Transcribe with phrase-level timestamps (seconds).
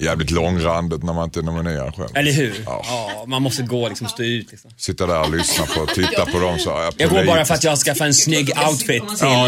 [0.00, 2.08] Jävligt långrandigt när man inte nominerar själv.
[2.14, 2.54] Eller hur?
[2.66, 2.82] Ja.
[2.86, 3.24] Ja.
[3.26, 4.50] man måste gå och liksom stå ut.
[4.50, 4.70] Liksom.
[4.76, 6.70] Sitta där och lyssna på titta på dem så.
[6.70, 9.46] Ja, Jag går bara för att jag ska få en snygg outfit till, Ja,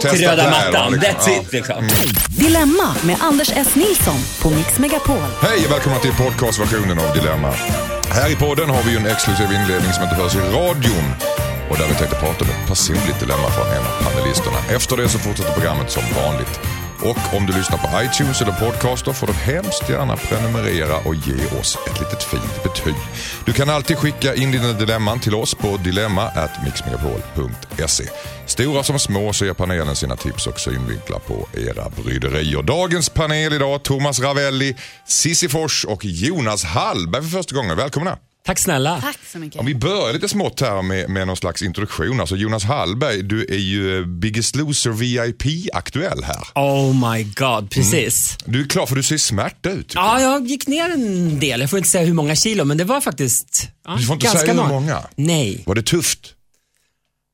[0.00, 0.92] till röda mattan.
[0.92, 1.10] liksom.
[1.14, 1.88] That's it liksom.
[2.38, 3.74] Dilemma med Anders S.
[3.74, 5.16] Nilsson på Mix Megapol.
[5.42, 7.52] Hej och välkomna till podcastversionen av Dilemma.
[8.10, 11.06] Här i podden har vi ju en exklusiv inledning som inte hörs i radion.
[11.70, 14.56] Och där vi tänkte prata om ett personligt dilemma från en av panelisterna.
[14.70, 16.60] Efter det så fortsätter programmet som vanligt.
[17.04, 21.46] Och om du lyssnar på iTunes eller podcaster får du hemskt gärna prenumerera och ge
[21.60, 22.94] oss ett litet fint betyg.
[23.46, 28.04] Du kan alltid skicka in dina dilemman till oss på dilemma@mixmegapol.se.
[28.46, 32.62] Stora som små så ger panelen sina tips och synvinklar på era bryderier.
[32.62, 37.76] Dagens panel idag, Thomas Ravelli, Sissi Fors och Jonas Hallberg för första gången.
[37.76, 38.18] Välkomna!
[38.44, 39.00] Tack snälla.
[39.00, 39.60] Tack så mycket.
[39.60, 42.20] Om vi börjar lite smått här med, med någon slags introduktion.
[42.20, 46.42] Alltså Jonas Hallberg, du är ju eh, Biggest Loser VIP-aktuell här.
[46.54, 48.36] Oh my god, precis.
[48.44, 49.92] Du är klar för du ser smärt ut.
[49.94, 51.60] Ja, jag gick ner en del.
[51.60, 54.24] Jag får inte säga hur många kilo, men det var faktiskt ja, Du får inte
[54.24, 54.72] ganska säga hur många.
[54.74, 55.02] många.
[55.16, 55.62] Nej.
[55.66, 56.34] Var det tufft?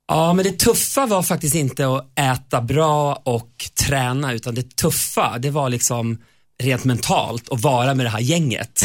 [0.09, 3.51] Ja, men det tuffa var faktiskt inte att äta bra och
[3.87, 6.19] träna, utan det tuffa, det var liksom
[6.63, 8.83] rent mentalt att vara med det här gänget.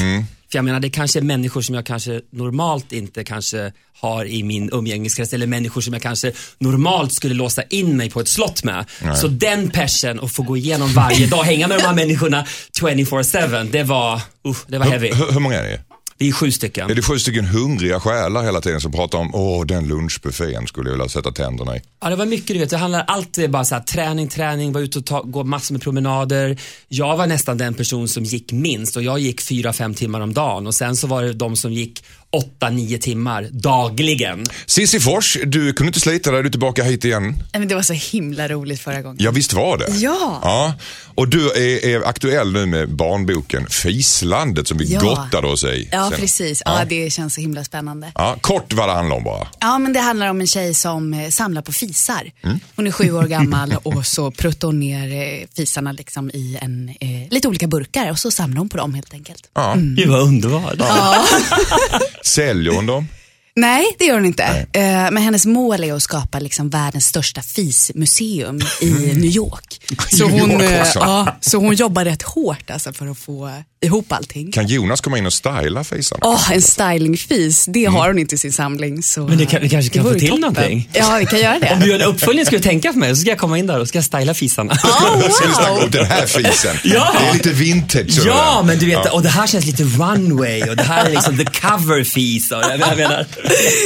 [0.53, 4.43] För jag menar, det kanske är människor som jag kanske normalt inte kanske har i
[4.43, 8.63] min umgängeskrets eller människor som jag kanske normalt skulle låsa in mig på ett slott
[8.63, 8.85] med.
[9.15, 12.45] Så den persen och få gå igenom varje dag, hänga med de här människorna
[12.81, 14.15] 24-7, det var,
[14.47, 15.13] uh, det var heavy.
[15.13, 15.92] Hur, hur många är ni?
[16.17, 16.89] Vi är sju stycken.
[16.91, 20.89] Är det sju stycken hungriga själar hela tiden som pratar om åh den lunchbuffén skulle
[20.89, 21.81] jag vilja sätta tänderna i?
[22.01, 22.69] Ja, det var mycket du vet.
[22.69, 25.81] Det handlar alltid bara så här, träning, träning, vara ute och ta, gå massor med
[25.81, 26.57] promenader.
[26.87, 30.33] Jag var nästan den person som gick minst och jag gick fyra, fem timmar om
[30.33, 32.03] dagen och sen så var det de som gick
[32.33, 34.45] åtta, nio timmar dagligen.
[34.65, 37.35] Sissi Fors, du kunde inte slita dig, du är tillbaka hit igen.
[37.53, 39.17] Men det var så himla roligt förra gången.
[39.19, 39.85] Ja visst var det?
[39.89, 40.39] Ja.
[40.43, 40.73] ja.
[41.15, 44.99] Och du är, är aktuell nu med barnboken Fislandet som vi Ja.
[44.99, 45.89] gottade oss i.
[45.91, 46.61] Ja, Sen- precis.
[46.65, 46.79] Ja.
[46.79, 46.85] Ja.
[46.85, 48.11] det känns så himla spännande.
[48.15, 49.47] Ja, kort vad det handlar om bara.
[49.59, 52.31] Ja, men det handlar om en tjej som eh, samlar på fisar.
[52.43, 52.59] Mm.
[52.75, 56.89] Hon är sju år gammal och så pruttar hon ner eh, fisarna liksom i en,
[56.99, 59.49] eh, lite olika burkar och så samlar hon på dem helt enkelt.
[59.53, 59.73] Ja.
[59.77, 60.73] Gud vad underbart.
[62.25, 63.07] Säljer hon dem?
[63.55, 64.43] Nej, det gör hon inte.
[64.73, 69.81] Eh, men hennes mål är att skapa liksom världens största fismuseum i New York.
[70.11, 73.51] Så New hon, York eh, ja, så hon jobbar rätt hårt alltså, för att få
[73.85, 74.51] ihop allting.
[74.51, 76.19] Kan Jonas komma in och styla fisarna?
[76.23, 79.03] Åh, en stylingfis, det har hon inte i sin samling.
[79.03, 80.41] Så Men det kan- vi kanske kan få till toppen.
[80.41, 80.89] någonting.
[80.93, 81.73] Ja, vi kan göra det.
[81.73, 83.67] Om du gör en uppföljning ska du tänka på mig så ska jag komma in
[83.67, 84.73] där och ska styla fisarna.
[84.73, 85.83] Oh, Ska snacka wow.
[85.83, 86.75] om den här fisen?
[86.83, 87.15] Ja.
[87.19, 88.19] Det är lite vintage.
[88.25, 89.11] Ja, men du vet, Ja.
[89.11, 92.97] och det här känns lite runway och det här är liksom the cover och jag
[92.97, 93.25] menar.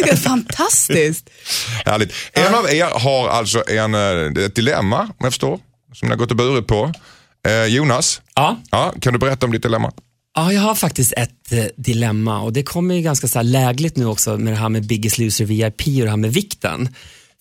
[0.03, 1.29] Det är fantastiskt.
[1.85, 2.13] Härligt.
[2.33, 5.59] En av er har alltså en, eh, ett dilemma, om jag förstår,
[5.93, 6.91] som ni har gått och burit på.
[7.47, 8.57] Eh, Jonas, Ja.
[8.71, 9.91] ja, kan du berätta om ditt dilemma?
[10.35, 13.97] Ja, jag har faktiskt ett eh, dilemma och det kommer ju ganska så här lägligt
[13.97, 16.89] nu också med det här med Biggest Loser VIP och det här med vikten.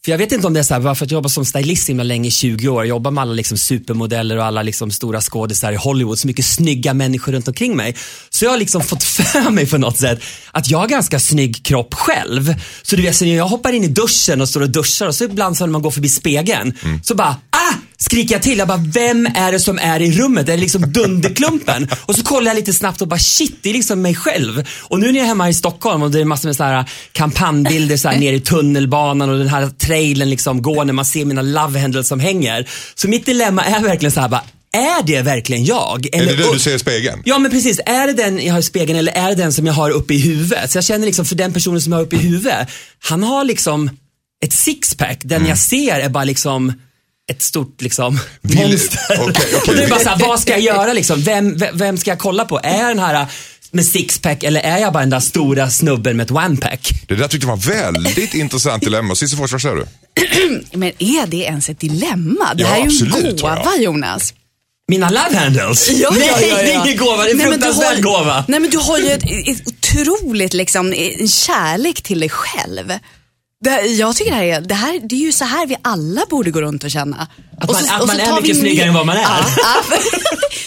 [0.06, 1.44] För jag vet inte om det är så här, bara för att jag jobbar som
[1.44, 4.62] stylist så himla länge, i 20 år, jag jobbar med alla liksom supermodeller och alla
[4.62, 7.96] liksom stora skådisar i Hollywood, så mycket snygga människor runt omkring mig.
[8.30, 11.64] Så jag har liksom fått för mig på något sätt att jag har ganska snygg
[11.64, 12.54] kropp själv.
[12.82, 15.24] Så du vet, så jag hoppar in i duschen och står och duschar och så
[15.24, 17.74] ibland så när man går förbi spegeln, så bara ah!
[17.98, 18.58] Skriker jag till.
[18.58, 20.46] Jag bara, vem är det som är i rummet?
[20.46, 21.88] Det är liksom Dunderklumpen.
[22.06, 24.64] och så kollar jag lite snabbt och bara, shit, det är liksom mig själv.
[24.82, 26.84] Och nu när jag är hemma i Stockholm och det är massor med så här
[27.12, 31.24] kampanjbilder så här nere i tunnelbanan och den här trailern liksom går när man ser
[31.24, 32.68] mina love handles som hänger.
[32.94, 36.06] Så mitt dilemma är verkligen så här, bara, är det verkligen jag?
[36.06, 37.22] Är det Eller- den du ser i spegeln?
[37.24, 39.66] Ja men precis, är det den jag har i spegeln eller är det den som
[39.66, 40.70] jag har uppe i huvudet?
[40.70, 42.68] Så jag känner liksom för den personen som jag har uppe i huvudet,
[42.98, 43.90] han har liksom
[44.44, 45.48] ett sixpack, den Mm.
[45.48, 46.72] jag ser är bara liksom
[47.32, 49.00] ett stort liksom Vill- monster.
[49.20, 49.60] Okej, okej.
[49.69, 51.22] Och det är bara så här, vad ska jag göra liksom?
[51.22, 52.60] Vem, vem, ska jag kolla på?
[52.62, 53.26] Är den här
[53.70, 56.91] med sixpack eller är jag bara den där stora snubben med ett one-pack?
[57.09, 59.15] Det där tyckte jag var väldigt intressant dilemma.
[59.15, 59.86] Cissi vad säger du?
[60.78, 62.54] Men är det ens ett dilemma?
[62.54, 64.34] Det Ja, här är ju en gåva Jonas.
[64.88, 65.91] Mina love handles?
[65.91, 66.84] Ja, Nej, ja, ja, det är ja.
[66.86, 68.45] ingen gåva, det är en Nej, men du fruktansvärd har- gåva.
[68.48, 72.92] Nej men du har ju ett, ett otroligt liksom, en kärlek till dig själv.
[73.64, 76.20] Det, jag tycker det här är, det här, det är ju så här vi alla
[76.30, 77.26] borde gå runt och känna.
[77.60, 79.24] Att Och man- så- att och så man är mycket snyggare än vad man är.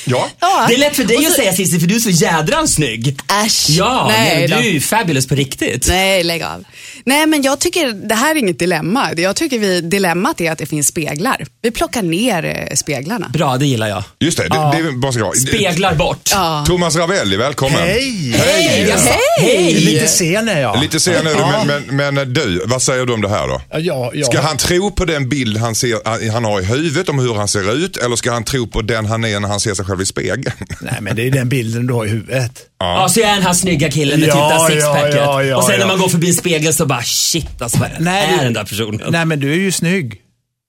[0.06, 0.66] Ja, ja.
[0.68, 2.74] Det är lätt för dig Och att så- säga Cissi för du är så jädrans
[2.74, 3.20] snygg.
[3.46, 3.66] Äsch.
[3.70, 4.60] Ja, Nej, du då.
[4.60, 5.88] är ju fabulous på riktigt.
[5.88, 6.64] Nej, lägg av.
[7.06, 9.10] Nej, men jag tycker det här är inget dilemma.
[9.18, 11.46] Jag tycker vi, dilemmat är att det finns speglar.
[11.62, 13.30] Vi plockar ner eh, speglarna.
[13.30, 14.04] Bra, det gillar jag.
[14.20, 14.74] Just det, det, Ja.
[14.78, 15.32] det är bara så bra.
[15.48, 16.30] Speglar bort.
[16.34, 16.64] Ja.
[16.68, 17.80] Thomas Ravelli, välkommen.
[17.82, 18.32] Hej!
[18.38, 18.86] Hej!
[18.90, 19.10] Jaså?
[19.42, 19.74] Hej!
[19.74, 20.82] Lite sen är jag.
[20.82, 23.62] Lite sen är du, men, men, men du, vad säger du om det här då?
[23.72, 24.26] Ja, ja, ja.
[24.26, 27.48] Ska han tro på den bild han, ser, han har i huvudet om hur han
[27.48, 30.02] ser ut eller ska han tro på den han är när han ser sig själv
[30.02, 30.56] i spegeln?
[30.82, 32.52] Nej, men det är den bilden du har i huvudet.
[32.80, 34.34] Ja, så är den här snygga killen med Ja,
[34.68, 35.16] typ det ja, sixpacket.
[35.16, 35.88] ja, ja, och sen när ja.
[35.88, 39.02] man går förbi en spegel så bara shit alltså, vad är du- den där personen?
[39.10, 40.22] Nej, men du är ju snygg.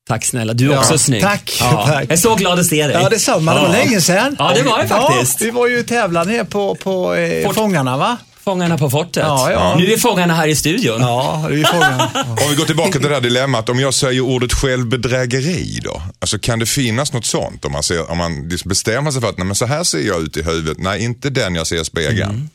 [0.08, 1.22] Tack snälla, du är Ja, också snygg.
[1.22, 1.84] tack, Ja.
[1.86, 2.02] tack.
[2.04, 2.96] Jag är så glad att se dig.
[3.02, 3.54] Ja, detsamma.
[3.54, 4.36] Det var länge sedan.
[4.38, 5.40] Ja, det var det faktiskt.
[5.40, 8.16] Ja, vi var ju tävlande ner på, på eh, Fort- Fångarna, va?
[8.44, 9.22] Fångarna på fortet.
[9.26, 9.74] Ja, ja.
[9.78, 11.00] Nu är fångarna här i studion.
[11.00, 12.10] Ja, det är Fångarna.
[12.42, 16.02] Om vi går tillbaka till det här dilemmat, om jag säger ordet självbedrägeri då?
[16.18, 17.64] Alltså kan det finnas något sånt?
[17.64, 20.00] Om man, ser, om man liksom bestämmer sig för att nej, men så här ser
[20.00, 22.30] jag ut i huvudet, nej inte den jag ser i spegeln.
[22.30, 22.48] Mm.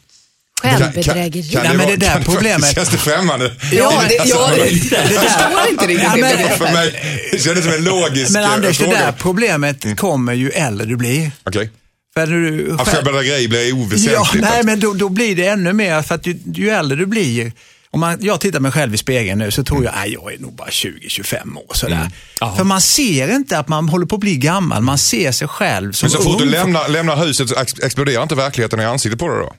[0.61, 1.43] Självbedrägeri.
[1.51, 3.45] Kan, kan, Nej, kan men det där kan problemet- Känns det främmande?
[3.71, 4.95] Ja, det, ja, det, lite.
[4.95, 6.57] jag förstår inte riktigt Ja, det men-.
[6.57, 6.93] För mig
[7.31, 8.99] det kändes som en logisk Men Anders, det fråga.
[8.99, 11.31] där problemet kommer ju äldre du blir.
[11.45, 11.69] Okej.
[12.17, 14.33] För när du Att själv- självbedrägeri blir Ja, oväsentligt.
[14.45, 17.05] nej, Att- men då, då blir det ännu mer, för att ju, ju äldre du
[17.05, 17.51] blir,
[17.91, 20.37] om man, jag tittar mig själv i spegeln nu så tror jag, nej, jag är
[20.39, 22.11] nog bara 20-25 år sådär.
[22.39, 22.55] Ja.
[22.57, 25.91] För man ser inte att man håller på att bli gammal, man ser sig själv
[25.91, 29.19] som Men så fort du lämnar, lämnar huset så ex- exploderar inte verkligheten i ansiktet
[29.19, 29.53] på dig då?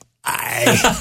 [0.65, 0.81] Nej.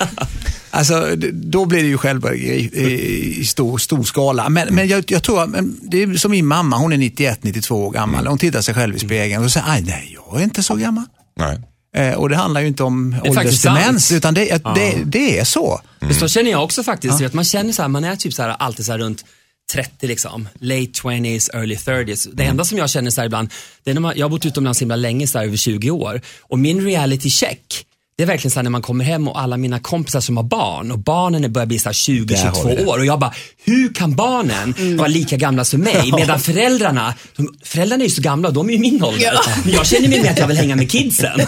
[0.71, 4.49] Alltså, då blir det ju självbedrägeri i, i stor, stor skala.
[4.49, 5.51] Men, men jag, jag tror, att-
[5.83, 8.27] det är som min mamma, hon är 91-92 år gammal.
[8.27, 11.05] Hon tittar sig själv i spegeln och säger, "Aj, nej, jag är inte så gammal.
[11.37, 11.59] Nej.
[11.97, 15.81] Eh, och det handlar ju inte om åldersdemens, utan det, det, det är så.
[15.99, 17.21] Men Så känner jag också faktiskt.
[17.27, 19.25] Att man känner så här, man är typ så här, alltid så här runt
[19.73, 22.29] 30 liksom, late 20s, early 30s.
[22.33, 23.51] Det enda som jag känner så här ibland,
[23.85, 26.21] det är när man, jag har bott utomlands himla länge, så här, över 20 år.
[26.41, 27.86] Och min reality check,
[28.17, 30.45] det är verkligen så här när man kommer hem och alla mina kompisar som har
[30.45, 32.87] barn och barnen börjar bli så här Där har vi 20-22 det.
[32.87, 33.35] år och jag bara,
[33.65, 36.13] hur kan barnen vara lika gamla som mig?
[36.17, 39.39] Medan föräldrarna, de, föräldrarna är ju så gamla och de är ju min ålder.
[39.65, 41.41] Men jag känner mig med att jag vill hänga med kidsen.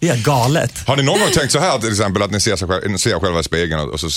[0.00, 0.86] Det är galet.
[0.86, 2.98] Har ni någon gång tänkt så här till exempel att ni ser, sig själv, ni
[2.98, 4.10] ser er själva i spegeln och så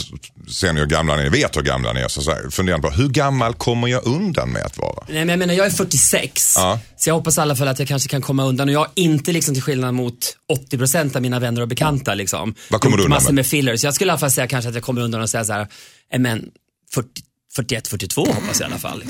[0.51, 2.07] ser ni hur gamla ni är, vet hur gamla ni är.
[2.07, 5.03] Så, så här, funderar ni på hur gammal kommer jag undan med att vara?
[5.07, 6.53] Nej, men jag menar, jag är 46.
[6.57, 6.80] Ja.
[6.97, 8.68] Så jag hoppas i alla fall att jag kanske kan komma undan.
[8.69, 10.35] Och jag har inte liksom till skillnad mot
[10.71, 11.78] 80% av mina vänner och bekanta
[12.15, 12.55] liksom.
[12.69, 13.35] Vad kommer du undan massor med?
[13.35, 13.83] med fillers.
[13.83, 15.67] Jag skulle i alla fall säga kanske att jag kommer undan och säga så här,
[16.13, 16.45] "Eh, men
[16.93, 17.07] 40,
[17.55, 19.03] 41, 42 hoppas jag i alla fall.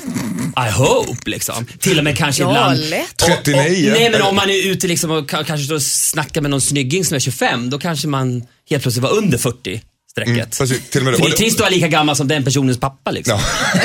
[0.67, 1.65] I hope liksom.
[1.79, 2.89] Till och med kanske Ja, ibland.
[2.89, 3.17] lätt.
[3.17, 3.59] 39?
[3.59, 6.41] Och, och, nej men om man är ute liksom och ka- kanske står och snackar
[6.41, 9.81] med någon snygging som är 25, då kanske man helt plötsligt var under 40
[10.11, 10.33] strecket.
[10.35, 11.17] Mm, precis, till och med det.
[11.17, 13.39] För det är trist att vara lika gammal som den personens pappa liksom.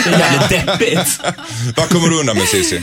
[0.04, 1.20] Det är jävligt deppigt.
[1.76, 2.82] Vad kommer du undan med Cissi?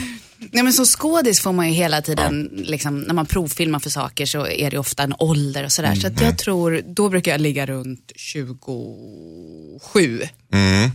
[0.50, 4.26] Nej, men som skådis får man ju hela tiden, liksom, när man provfilmar för saker
[4.26, 5.94] så är det ofta en ålder och sådär.
[5.94, 10.20] Så att jag tror, då brukar jag ligga runt 27.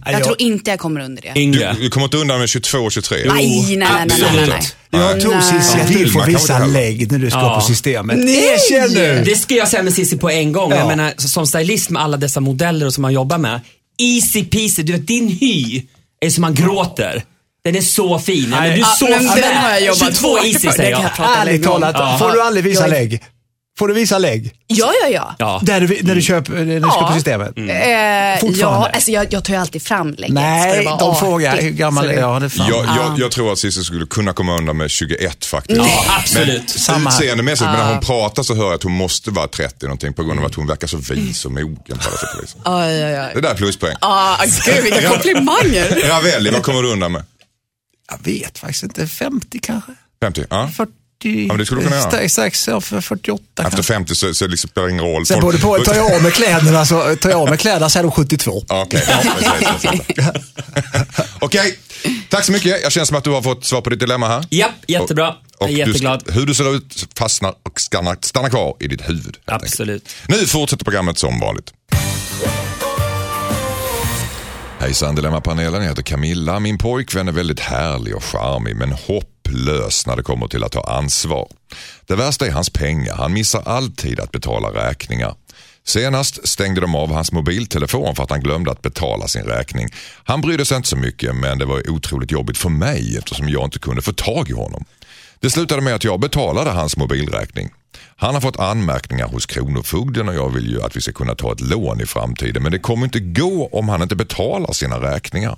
[0.06, 1.34] Jag jag- tror inte jag kommer under det.
[1.40, 1.74] Yngre.
[1.78, 3.18] Du, du kommer inte undan med 22 och 23?
[3.18, 3.26] Nej,
[3.78, 4.62] nej, nej, nej, nej, nej.
[5.02, 5.42] Jag tror.
[5.42, 7.56] Cissi att du får visa lägg när du ska Ja.
[7.56, 8.18] på systemet.
[8.18, 8.54] Nej!
[8.54, 9.24] Erkänn nu!
[9.26, 10.72] Det ska jag säga med Cissi på en gång.
[10.72, 10.78] Ja.
[10.78, 13.62] Jag menar, som stylist med alla dessa modeller som man jobbar med.
[13.98, 14.84] Easy peasy.
[14.84, 15.82] Du vet, din hy
[16.20, 17.24] är som man gråter.
[17.68, 18.50] Den är så fin.
[18.50, 20.92] Nej, men du är Ah, så men den har jag jobbat 22 hårt easy säger
[20.92, 21.38] jag.
[21.38, 22.18] Ärligt talat, Ja.
[22.20, 23.24] får du aldrig visa Jag lägg?
[23.80, 24.52] Får du visa lägg?
[24.68, 25.36] Ja, ja, ja.
[25.40, 25.60] Ja.
[25.64, 27.08] Där du, när du köper, när du ska Ja.
[27.08, 27.48] på systemet?
[27.58, 27.64] Eh,
[28.40, 28.60] Fortfarande?
[28.60, 30.26] ja, alltså jag, jag tar ju alltid fram lägget.
[30.26, 32.42] Ska Nej, de artigt frågar hur gammal är jag?
[32.42, 32.70] Det är.
[32.70, 35.80] Jag, jag, jag tror att Cissi skulle kunna komma undan med 21 faktiskt.
[35.82, 36.70] Ja, absolut.
[36.70, 37.10] Samma.
[37.10, 40.24] Utseendemässigt, men när hon pratar så hör jag att hon måste vara 30 någonting på
[40.24, 42.56] grund av att hon verkar så vis och mogen på alla sätt och vis.
[42.66, 43.32] Oj, oj, oj.
[43.36, 43.96] Det där är pluspoäng.
[44.02, 44.36] Ah,
[44.66, 46.08] gud, vilka komplimanger.
[46.10, 47.24] Ravelli, vad kommer du undan med?
[48.12, 49.92] Jag vet faktiskt inte, 50 kanske?
[50.22, 50.46] 50?
[50.50, 50.72] Ja.
[50.78, 50.92] 40?
[51.48, 52.10] men det skulle du kunna göra.
[52.28, 53.84] Strax- ja, för 48 Efter kanske.
[53.94, 55.26] 50 så, så liksom spelar det ingen roll.
[55.26, 58.00] Sen både på, tar jag av mig kläderna så tar jag av mig kläderna så
[58.00, 58.64] är de 72.
[58.70, 60.28] Ja, Okej, ja, precis.
[61.40, 61.80] Okej,
[62.30, 62.82] tack så mycket.
[62.84, 64.46] Jag känner som att du har fått svar på ditt dilemma här.
[64.50, 65.36] Japp, jättebra.
[65.60, 66.22] Jag är du jätteglad.
[66.22, 69.24] ska- hur du ser ut fastnar och stannar, stannar kvar i ditt huvud.
[69.24, 69.64] helt enkelt.
[69.64, 70.10] Absolut.
[70.28, 71.74] Nu fortsätter programmet som vanligt.
[74.88, 76.60] Hejsan Dilemmapanelen, jag heter Camilla.
[76.60, 80.82] Min pojkvän är väldigt härlig och charmig men hopplös när det kommer till att ta
[80.82, 81.48] ansvar.
[82.06, 83.16] Det värsta är hans pengar.
[83.16, 85.36] Han missar alltid att betala räkningar.
[85.84, 89.88] Senast stängde de av hans mobiltelefon för att han glömde att betala sin räkning.
[90.24, 93.64] Han brydde sig inte så mycket men det var otroligt jobbigt för mig eftersom jag
[93.64, 94.86] inte kunde få tag i honom.
[95.40, 97.70] Det slutade med att jag betalade hans mobilräkning.
[98.16, 101.52] Han har fått anmärkningar hos Kronofogden och jag vill ju att vi ska kunna ta
[101.52, 105.58] ett lån i framtiden men det kommer inte gå om han inte betalar sina räkningar.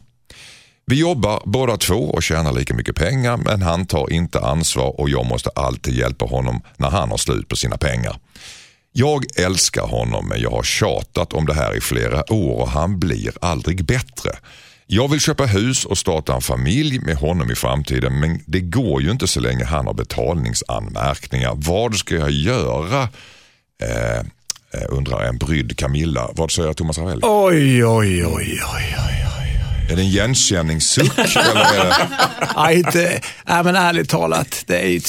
[0.85, 5.09] Vi jobbar båda två och tjänar lika mycket pengar men han tar inte ansvar och
[5.09, 8.19] jag måste alltid hjälpa honom när han har slut på sina pengar.
[8.91, 12.99] Jag älskar honom men jag har tjatat om det här i flera år och han
[12.99, 14.31] blir aldrig bättre.
[14.91, 19.01] Jag vill köpa hus och starta en familj med honom i framtiden men det går
[19.01, 21.53] ju inte så länge han har betalningsanmärkningar.
[21.55, 23.01] Vad ska jag göra?
[23.83, 24.17] Eh,
[24.73, 26.29] eh, undrar en brydd Camilla.
[26.33, 27.21] Vad säger Thomas Ravelli?
[27.23, 29.19] Oj, oj, oj, oj, oj.
[29.91, 31.19] Är det en igenkänningssuck?
[31.35, 32.07] eller är det...
[32.55, 35.07] Ja, inte, nej, men ärligt talat, det är ett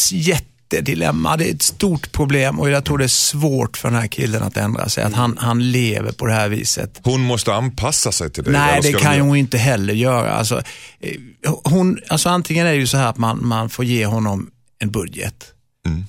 [0.73, 1.37] jättedilemma.
[1.37, 4.43] Det är ett stort problem och jag tror det är svårt för den här killen
[4.43, 5.05] att ändra sig.
[5.05, 7.01] Att han, han lever på det här viset.
[7.03, 8.51] Hon måste anpassa sig till det.
[8.51, 10.31] Nej, det kan ju hon inte heller göra.
[10.33, 10.63] Alltså,
[11.01, 11.17] eh,
[11.65, 14.91] hon, alltså antingen är det ju så här att man, man får ge honom en
[14.91, 15.55] budget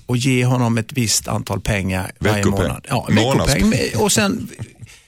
[0.05, 2.85] och ge honom ett visst antal pengar varje månad.
[2.89, 3.73] Ja, veckopeng.
[3.95, 4.49] Och sen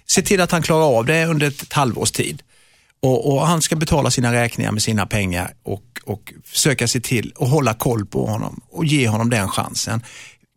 [0.07, 2.41] se till att han klarar av det under ett halvårs tid.
[3.03, 7.33] Och, och han ska betala sina räkningar med sina pengar och, och försöka se till
[7.39, 10.03] att hålla koll på honom och ge honom den chansen.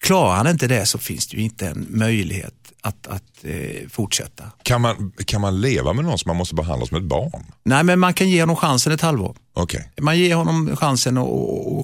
[0.04, 4.44] Klarar han inte det så finns det ju inte en möjlighet att, att eh, fortsätta.
[4.62, 7.44] Kan, man, kan man leva med någon som man måste behandla som ett barn?
[7.64, 9.36] Nej, men man kan ge honom chansen ett halvår.
[9.52, 9.90] Okej.
[10.00, 11.28] Man ger honom chansen att,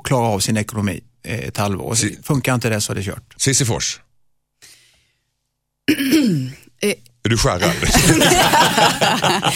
[0.05, 1.85] klara av sin ekonomi eh, ett halvår.
[1.87, 3.35] Och Si- Funkar inte det så är det kört.
[3.37, 4.01] Cissi Fors.
[6.85, 6.95] Eh.
[7.25, 7.73] Är du skärrad?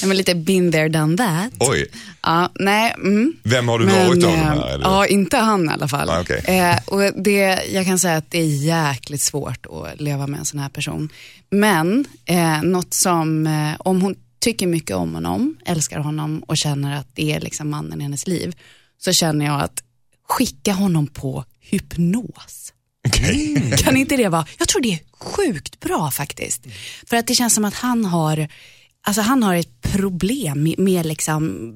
[0.00, 1.52] Ja, men lite been there, done that.
[1.60, 1.86] Oj,
[2.22, 2.94] Ja, nej.
[2.96, 3.32] Mm.
[3.42, 4.74] vem har du Men, varit av de eh, här?
[4.74, 4.84] Eller?
[4.84, 6.10] Ja, inte han i alla fall.
[6.10, 6.42] Ah, okej.
[6.46, 10.44] eh, och det, jag kan säga att det är jäkligt svårt att leva med en
[10.44, 11.08] sån här person.
[11.50, 16.96] Men eh, något som, eh, om hon tycker mycket om honom, älskar honom och känner
[16.96, 18.56] att det är liksom mannen i hennes liv,
[18.98, 19.82] så känner jag att
[20.28, 22.72] skicka honom på hypnos.
[23.08, 23.72] Okej.
[23.78, 26.66] Kan inte det vara, jag tror det är sjukt bra faktiskt.
[27.06, 28.48] För att det känns som att han har,
[29.08, 31.72] alltså han har ett problem med, med liksom,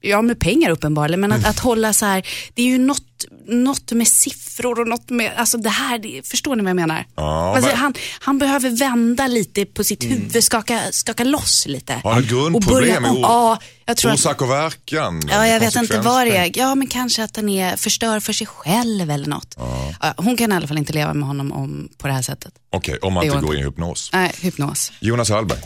[0.00, 3.92] ja med pengar uppenbarligen, men att, att hålla så här, det är ju något, något
[3.92, 7.06] med siffror och något med, alltså det här, det, förstår ni vad jag menar?
[7.16, 12.00] Ja, alltså men- han, han behöver vända lite på sitt huvud, skaka, skaka loss lite.
[12.04, 15.22] Har han grundproblem Ja, jag tror att Orsak och verkan?
[15.30, 16.50] Ja, jag vet inte vad det är.
[16.54, 19.54] Ja, men kanske att han är förstör för sig själv eller något.
[20.00, 22.52] Ja, hon kan i alla fall inte leva med honom om, på det här sättet.
[22.70, 24.10] Okej, om man inte går går in i hypnos.
[24.12, 24.92] Nej, hypnos.
[25.00, 25.58] Jonas Hallberg.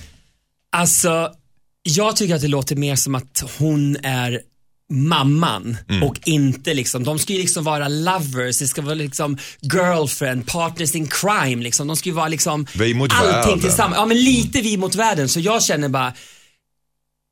[0.77, 1.31] Alltså,
[1.83, 4.41] jag tycker att det låter mer som att hon är
[4.93, 10.47] mamman och inte liksom, de ska ju liksom vara lovers, det ska vara liksom girlfriend,
[10.47, 11.87] partners in crime liksom.
[11.87, 13.61] De ska ju vara liksom Vi mot allting världen.
[13.61, 13.97] tillsammans.
[13.99, 15.29] Ja men lite vi mot världen.
[15.29, 16.13] Så jag känner bara,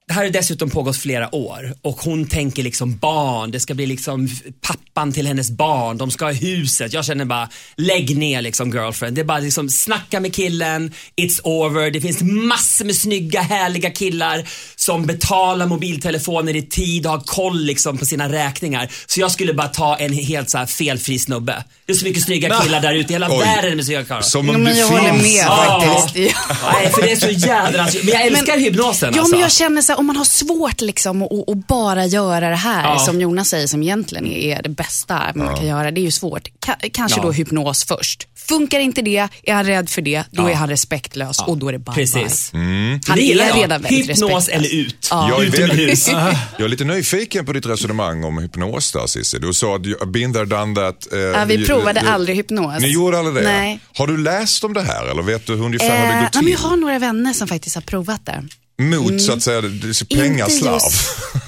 [0.08, 3.86] det här har dessutom pågått flera år och hon tänker liksom barn, det ska bli
[3.86, 4.28] liksom
[4.60, 6.92] pappan till hennes barn, de ska ha huset.
[6.92, 9.16] Jag känner bara, lägg ner liksom girlfriend.
[9.16, 11.90] Det är bara liksom snacka med killen, it's over.
[11.90, 14.48] Det finns massor med snygga, härliga killar
[14.86, 18.88] som betalar mobiltelefoner i tid och har koll liksom på sina räkningar.
[19.06, 21.64] Så jag skulle bara ta en helt så här felfri snubbe.
[21.86, 23.38] Det är så mycket snygga killar där ute i hela Oj.
[23.38, 24.22] världen med snygga karlar.
[24.22, 25.82] Som Ja, om men det jag håller med Ja.
[26.04, 26.34] faktiskt.
[26.34, 26.56] Ja.
[26.72, 27.86] Nej, för det är så jädra...
[28.02, 29.34] Men jag älskar hypnosen Ja, alltså.
[29.34, 32.56] men jag känner så här, om man har svårt liksom att, att bara göra det
[32.56, 32.98] här, Ja.
[32.98, 36.48] som Jonas säger, som egentligen är det bästa man kan göra, det är ju svårt.
[36.66, 37.22] Ka- kanske Ja.
[37.24, 38.26] då hypnos först.
[38.48, 40.50] Funkar inte det, är han rädd för det, då Ja.
[40.50, 42.50] är han respektlös och då är det bye Precis.
[42.52, 44.48] Han Det är redan väldigt Hypnos respektlös.
[44.48, 45.08] eller ut.
[45.10, 45.28] Ja.
[45.28, 46.08] Jag är, väldigt,
[46.58, 49.38] jag är lite nyfiken på ditt resonemang om hypnos där Cissi.
[49.38, 51.12] Du sa att been there, done that.
[51.12, 52.80] eh, Ja, vi provade du- aldrig hypnos.
[52.82, 53.52] Ni gjorde aldrig det?
[53.52, 53.80] Nej.
[53.94, 56.30] Har du läst om det här eller vet du ungefär hur det Eh, går ja,
[56.34, 56.52] men till?
[56.52, 58.44] jag har några vänner som faktiskt har provat det.
[58.82, 60.14] Mot så att säga det- det- Inte
[60.54, 60.62] just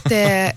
[0.04, 0.52] det,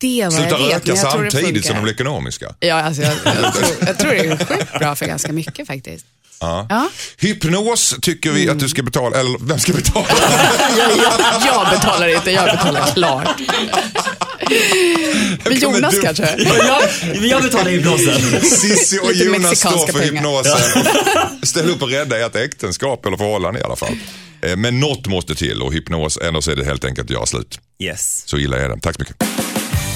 [0.00, 2.54] det vad Sluta jag vet, röka samtidigt som de blir ekonomiska.
[2.60, 6.06] Ja, alltså jag, jag, tror, jag tror det är sjukt bra för ganska mycket faktiskt.
[6.42, 6.66] Ja.
[6.70, 6.88] Ja.
[7.18, 10.06] Hypnos tycker vi att du ska betala, eller vem ska betala?
[10.78, 13.40] Jag, jag, jag betalar inte, jag betalar klart.
[15.44, 16.34] Men Jonas du- kanske?
[16.38, 16.82] jag,
[17.24, 18.40] jag betalar hypnosen.
[18.42, 20.12] Sissi och Lite Jonas står för pengar.
[20.12, 20.84] hypnosen.
[21.42, 23.94] Ställ upp och rädda ert äktenskap eller förhållande i alla fall.
[24.42, 27.58] Eh, Men något måste till och hypnos, annars är det helt enkelt att göra slut.
[27.82, 28.22] Yes.
[28.28, 28.80] Så illa är det.
[28.80, 29.16] Tack så mycket.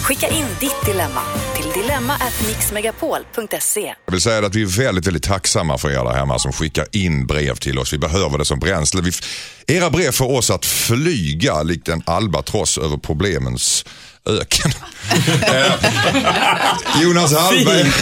[0.06, 1.20] Skicka in ditt dilemma
[1.56, 3.94] till dilemma@mixmegapol.se.
[4.04, 6.86] Jag vill säga att vi är väldigt, väldigt tacksamma för er där hemma som skickar
[6.92, 7.92] in brev till oss.
[7.92, 9.02] Vi behöver det som bränsle.
[9.02, 9.10] Vi,
[9.66, 13.84] era brev får oss att flyga likt en albatross över problemens
[14.26, 14.72] öken.
[15.42, 15.72] Eh,
[17.02, 17.92] Jonas Hallberg.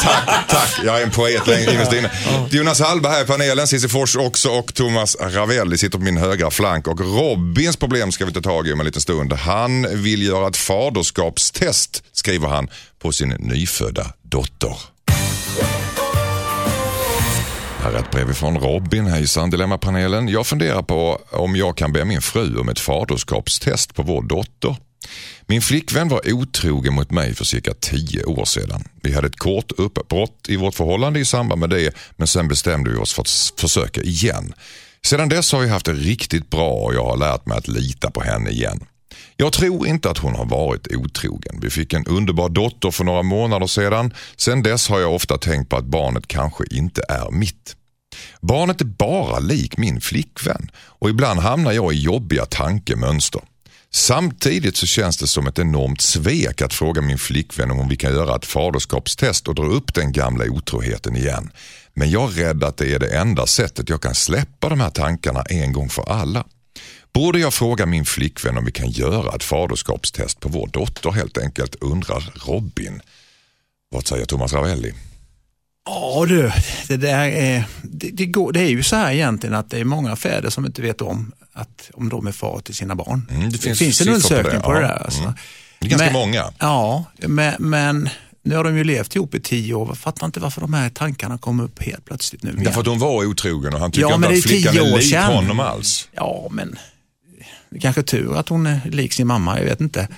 [0.00, 0.80] tack, tack.
[0.84, 2.10] Jag är en poet innerst inne.
[2.50, 6.50] Jonas Hallberg här i panelen, Cissi Fors också och Thomas Ravelli sitter på min högra
[6.50, 6.86] flank.
[6.88, 9.32] Och Robins problem ska vi ta tag i om en liten stund.
[9.32, 12.68] Han vill göra ett faderskapstest, skriver han,
[13.02, 14.76] på sin nyfödda dotter.
[17.82, 19.06] Här är ett brev från Robin.
[19.06, 20.28] Hejsan Dilemmapanelen.
[20.28, 24.76] Jag funderar på om jag kan be min fru om ett faderskapstest på vår dotter.
[25.46, 28.84] Min flickvän var otrogen mot mig för cirka tio år sedan.
[29.02, 32.90] Vi hade ett kort uppbrott i vårt förhållande i samband med det men sen bestämde
[32.90, 34.54] vi oss för att försöka igen.
[35.06, 38.10] Sedan dess har vi haft det riktigt bra och jag har lärt mig att lita
[38.10, 38.84] på henne igen.
[39.36, 41.60] Jag tror inte att hon har varit otrogen.
[41.62, 44.14] Vi fick en underbar dotter för några månader sedan.
[44.36, 47.76] Sen dess har jag ofta tänkt på att barnet kanske inte är mitt.
[48.40, 53.40] Barnet är bara lik min flickvän och ibland hamnar jag i jobbiga tankemönster.
[53.90, 58.12] Samtidigt så känns det som ett enormt svek att fråga min flickvän om vi kan
[58.12, 61.50] göra ett faderskapstest och dra upp den gamla otroheten igen.
[61.94, 64.90] Men jag är rädd att det är det enda sättet jag kan släppa de här
[64.90, 66.44] tankarna en gång för alla.
[67.12, 71.38] Borde jag fråga min flickvän om vi kan göra ett faderskapstest på vår dotter helt
[71.38, 73.00] enkelt, undrar Robin.
[73.90, 74.92] Vad säger Thomas Ravelli?
[75.84, 76.52] Ja du,
[76.88, 79.84] det, där är, det, det, går, det är ju så här egentligen att det är
[79.84, 83.26] många fäder som inte vet om att om de är far till sina barn.
[83.30, 84.86] Mm, det finns, en siffror undersökning på det, ja.
[84.88, 85.04] där.
[85.04, 85.20] Alltså.
[85.22, 85.34] Mm.
[85.78, 86.52] Det är ganska Men- många.
[86.58, 88.08] Ja, men, men
[88.42, 89.88] nu har de ju levt ihop i tio år.
[89.88, 92.50] Jag fattar inte varför de här tankarna kom upp helt plötsligt nu.
[92.50, 92.64] igen.
[92.64, 95.10] Därför att hon var otrogen och han tycker Ja, inte det att flickan är lik
[95.10, 95.32] sedan.
[95.32, 96.08] honom alls.
[96.12, 96.78] Ja, men
[97.70, 100.08] det är kanske tur att hon är lik sin mamma, jag vet inte.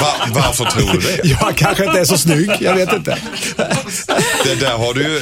[0.00, 1.20] Va, varför tror du det?
[1.28, 3.18] Jag kanske inte är så snygg, jag vet inte.
[4.44, 5.20] Det där har du ju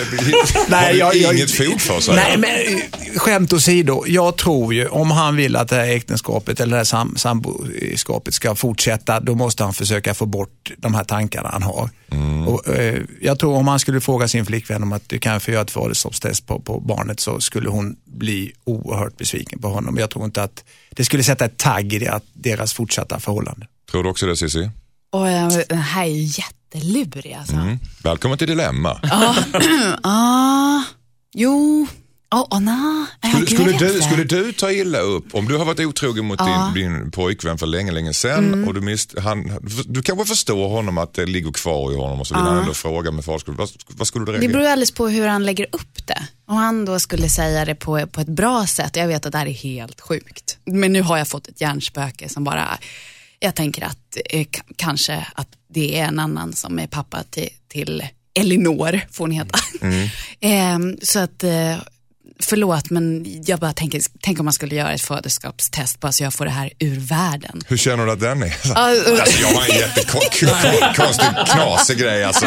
[0.69, 2.01] Nej, har du jag- jag- inget fog för.
[2.01, 2.77] säger Nej, men
[3.13, 4.05] eh, skämt åsido.
[4.07, 8.35] Jag tror ju om han vill att det här äktenskapet eller det här sam samboskapet
[8.35, 11.91] ska fortsätta, då måste han försöka få bort de här tankarna han har.
[12.47, 15.51] Och, eh, jag tror om han skulle fråga sin flickvän om att du kan få
[15.51, 19.97] göra ett faderskapstest på, på barnet så skulle hon bli oerhört besviken på honom.
[19.99, 23.67] Jag tror inte att det skulle sätta ett tagg i deras, fortsatta förhållande.
[23.91, 24.71] Tror du också det Cissi?
[25.11, 27.55] Och eh, den här är ju jättelurig alltså.
[27.55, 27.79] Mm.
[28.03, 29.01] Välkommen till Dilemma.
[30.03, 30.83] Ah,
[31.35, 31.87] jo,
[32.31, 33.07] oh, nej.
[33.23, 36.39] Ja, Skulle, skulle, du, skulle du ta illa upp om du har varit otrogen mot
[36.39, 38.69] din, din pojkvän för länge, länge sedan Mm.
[38.69, 42.27] och du, mist, han, du kanske förstår honom att det ligger kvar i honom och
[42.27, 43.55] så vill han ändå fråga med faderskap.
[43.59, 44.53] Vad, vad skulle du Det reagera?
[44.53, 46.23] beror alldeles på hur han lägger upp det.
[46.47, 49.39] Om han då skulle säga det på, på ett bra sätt, jag vet att det
[49.39, 50.59] här är helt sjukt.
[50.65, 52.79] Men nu har jag fått ett hjärnspöke som bara,
[53.41, 58.05] jag tänker att eh, kanske att det är en annan som är pappa till, till
[58.35, 59.59] Elinor, får hon heta.
[60.41, 61.75] Ehm, så att, eh,
[62.43, 66.35] förlåt men jag bara tänker, tänk om man skulle göra ett faderskapstest bara så jag
[66.35, 67.63] får det här ur världen.
[67.69, 68.55] Hur känner du att den är?
[68.75, 70.49] Alltså, jag har en jättekonstig,
[71.47, 72.25] knasig grej.
[72.25, 72.47] Alltså.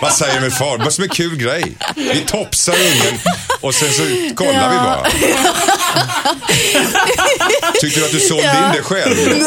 [0.00, 0.78] Vad säger min far?
[0.78, 1.76] Vad som är kul grej?
[1.96, 3.20] Vi topsar ungen
[3.60, 4.02] och sen så
[4.34, 5.06] kollar vi bara.
[7.80, 9.16] Tyckte du att du sålde in det själv?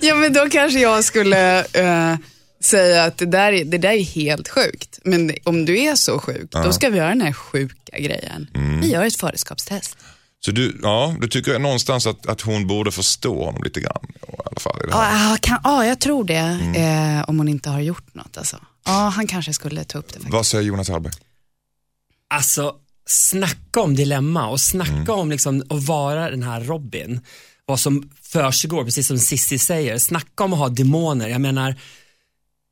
[0.00, 2.14] Ja men då kanske jag skulle eh,
[2.60, 4.98] säga att det där, är, det där är helt sjukt.
[5.04, 8.48] Men om du är så sjuk, då ska vi göra den här sjuka grejen.
[8.82, 9.96] Vi gör ett faderskapstest.
[10.44, 14.06] Så du, ja, du tycker någonstans att, att hon borde förstå honom lite grann?
[14.28, 16.60] I alla fall, i det Ja, kan, ah, jag tror det.
[16.76, 18.56] Eh, om hon inte har gjort något alltså.
[18.84, 20.32] Ja, han kanske skulle ta upp det faktiskt.
[20.32, 21.12] Vad säger Jonas Hallberg?
[22.34, 22.74] Alltså,
[23.06, 27.20] snacka om dilemma och snacka om liksom att vara den här Robin.
[27.64, 29.98] Vad som försiggår, precis som Sissi säger.
[29.98, 31.28] Snacka om att ha demoner.
[31.28, 31.74] Jag menar,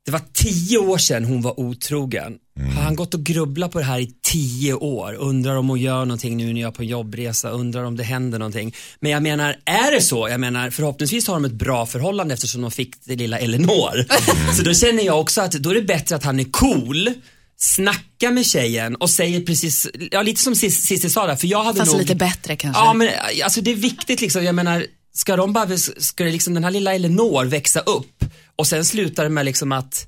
[0.04, 2.32] det var tio år sedan hon var otrogen.
[2.76, 5.14] Har han gått och grubblat på det här i tio år?
[5.14, 8.38] Undrar om hon gör någonting nu när jag är på jobbresa, undrar om det händer
[8.38, 8.74] någonting.
[9.00, 10.28] Men jag menar, är det så?
[10.28, 14.04] Jag menar, förhoppningsvis har de ett bra förhållande eftersom de fick det lilla Elinor.
[14.56, 17.10] Så då känner jag också att då är det bättre att han är cool,
[17.56, 21.64] snacka med tjejen och säger precis, ja lite som Cis- Cissi sa där, för jag
[21.64, 22.00] hade Fast nog...
[22.00, 22.82] lite bättre kanske.
[22.82, 23.08] Ja men
[23.44, 26.70] alltså det är viktigt liksom, jag menar, ska de bara, ska det liksom den här
[26.70, 28.24] lilla Elinor växa upp
[28.56, 30.06] och sen slutar det med liksom att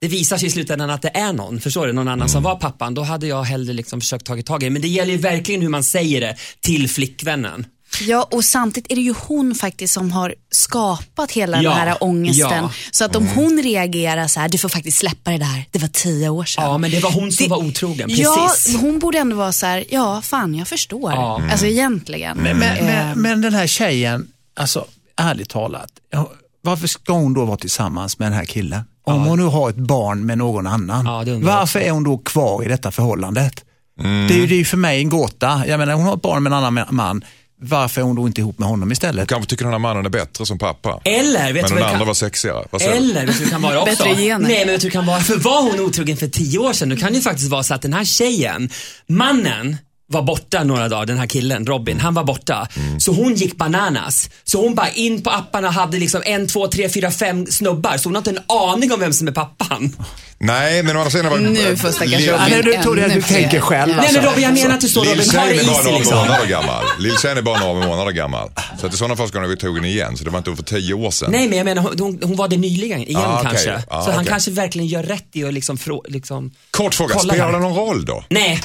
[0.00, 2.56] det visar sig i slutändan att det är någon, förstår du, någon annan som var
[2.56, 4.70] pappan, då hade jag hellre liksom försökt tagit tag i det.
[4.70, 7.66] Men det gäller ju verkligen hur man säger det till flickvännen.
[8.00, 11.96] Ja, och samtidigt är det ju hon faktiskt som har skapat hela Ja, den här
[12.00, 12.48] ångesten.
[12.62, 12.70] ja.
[12.90, 15.88] Så att om hon reagerar så här, du får faktiskt släppa det där, det var
[15.88, 16.64] tio år sedan.
[16.64, 18.76] Ja, men det var hon som Det- var otrogen, Ja, precis.
[18.80, 21.12] hon borde ändå vara så här, ja fan jag förstår.
[21.12, 21.40] Ja.
[21.50, 22.36] Alltså egentligen.
[22.38, 24.26] Men, men, Eh, men, men den här tjejen,
[24.56, 24.84] alltså
[25.16, 26.30] ärligt talat, ja,
[26.62, 28.80] varför ska hon då vara tillsammans med den här killen?
[29.04, 32.64] Om hon nu har ett barn med någon annan, Ja, varför är hon då kvar
[32.64, 33.64] i detta förhållandet?
[34.00, 34.28] Mm.
[34.28, 35.64] Det är ju det är ju för mig en gåta.
[35.66, 37.24] Jag menar, hon har ett barn med en annan man.
[37.64, 39.28] Varför är hon då inte ihop med honom istället?
[39.28, 41.00] Kanske tycker den här mannen är bättre som pappa.
[41.04, 42.06] Eller, vet Men du den andra kan...
[42.06, 42.66] var sexigare.
[42.70, 43.10] Vad säger du?
[43.10, 44.04] Eller vet du kan vara också?
[44.04, 44.48] Bättre gener.
[44.48, 45.20] Nej men vet du kan vara?
[45.20, 47.74] För var hon otrogen för tio år sedan, då kan det ju faktiskt vara så
[47.74, 48.70] att den här tjejen,
[49.06, 49.76] mannen
[50.12, 52.68] var borta några dagar, den här killen, Robin, han var borta.
[52.98, 54.30] Så hon gick bananas.
[54.44, 57.96] Så hon bara in på apparna hade liksom en, två, tre, fyra, fem snubbar.
[57.96, 58.38] Så hon har inte en
[58.72, 59.96] aning om vem som är pappan.
[60.38, 63.12] Nej, men å andra sidan var Nu får stackars Lill- Robin Ja, nu tror att
[63.12, 63.90] du tänker själv.
[63.90, 63.96] Ja.
[63.96, 65.98] Nej Alltså, men Robin, jag menar inte så Robin, ha det Lill-Tjejen är bara några
[65.98, 66.18] liksom.
[66.18, 66.84] månader gammal.
[66.98, 68.50] Lill-Tjejen är bara några månader gammal.
[68.80, 70.62] Så att i sådana fall ska hon ha tagit igen, så det var inte för
[70.62, 71.28] tio år sedan.
[71.32, 73.82] Nej men jag menar hon, hon, var det nyligen igen Ah, kanske.
[73.88, 74.28] Ah, så han okej.
[74.30, 78.24] kanske verkligen gör rätt i att liksom, liksom Kort fråga, spelar det någon roll då?
[78.30, 78.60] Nej,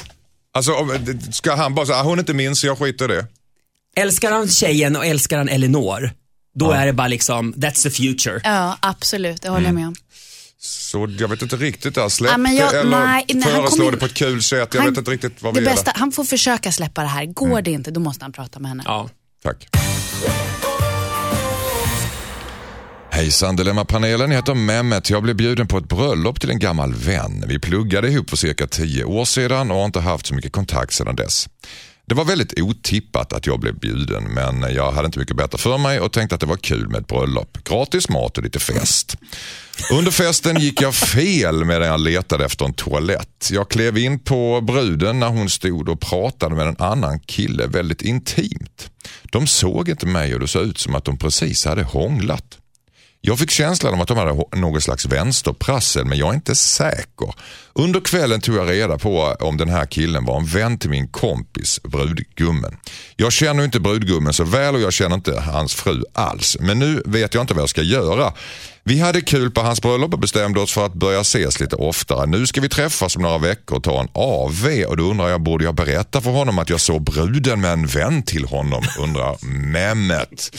[0.58, 0.72] Alltså,
[1.32, 3.26] ska han bara säga, ah, hon är inte min så jag skiter i det.
[3.96, 6.10] älskar han tjejen och älskar han Elinor,
[6.54, 8.40] då är det bara liksom, that's the future.
[8.44, 9.94] Ja, absolut, det håller jag med om.
[10.60, 12.08] Så jag vet inte riktigt där.
[12.08, 14.42] Släpp Ja, men jag- det eller nej, nej, han föreslå kommer- det på ett kul
[14.42, 14.74] sätt.
[14.74, 15.98] Jag Han- vet inte riktigt vad det vi bästa, gör.
[16.00, 17.24] Han får försöka släppa det här.
[17.26, 18.82] Går det inte, då måste han prata med henne.
[18.86, 19.08] Ja.
[19.42, 19.68] Tack.
[23.18, 25.10] Hejsan Dilemmapanelen, jag heter Mehmet.
[25.10, 27.44] Jag blev bjuden på ett bröllop till en gammal vän.
[27.48, 30.92] Vi pluggade ihop för cirka tio år sedan och har inte haft så mycket kontakt
[30.92, 31.48] sedan dess.
[32.06, 35.78] Det var väldigt otippat att jag blev bjuden men jag hade inte mycket bättre för
[35.78, 37.58] mig och tänkte att det var kul med ett bröllop.
[37.64, 39.16] Gratis mat och lite fest.
[39.92, 43.48] Under festen gick jag fel medan jag letade efter en toalett.
[43.52, 48.02] Jag klev in på bruden när hon stod och pratade med en annan kille väldigt
[48.02, 48.90] intimt.
[49.22, 52.58] De såg inte mig och det såg ut som att de precis hade hånglat.
[53.20, 57.34] Jag fick känslan av att de hade något slags vänsterprassel men jag är inte säker.
[57.72, 61.08] Under kvällen tog jag reda på om den här killen var en vän till min
[61.08, 62.76] kompis brudgummen.
[63.16, 66.56] Jag känner inte brudgummen så väl och jag känner inte hans fru alls.
[66.60, 68.32] Men nu vet jag inte vad jag ska göra.
[68.84, 72.26] Vi hade kul på hans bröllop och bestämde oss för att börja ses lite oftare.
[72.26, 75.40] Nu ska vi träffas om några veckor och ta en AV och då undrar jag,
[75.40, 78.84] borde jag berätta för honom att jag såg bruden med en vän till honom?
[78.98, 80.50] Undrar Mehmet.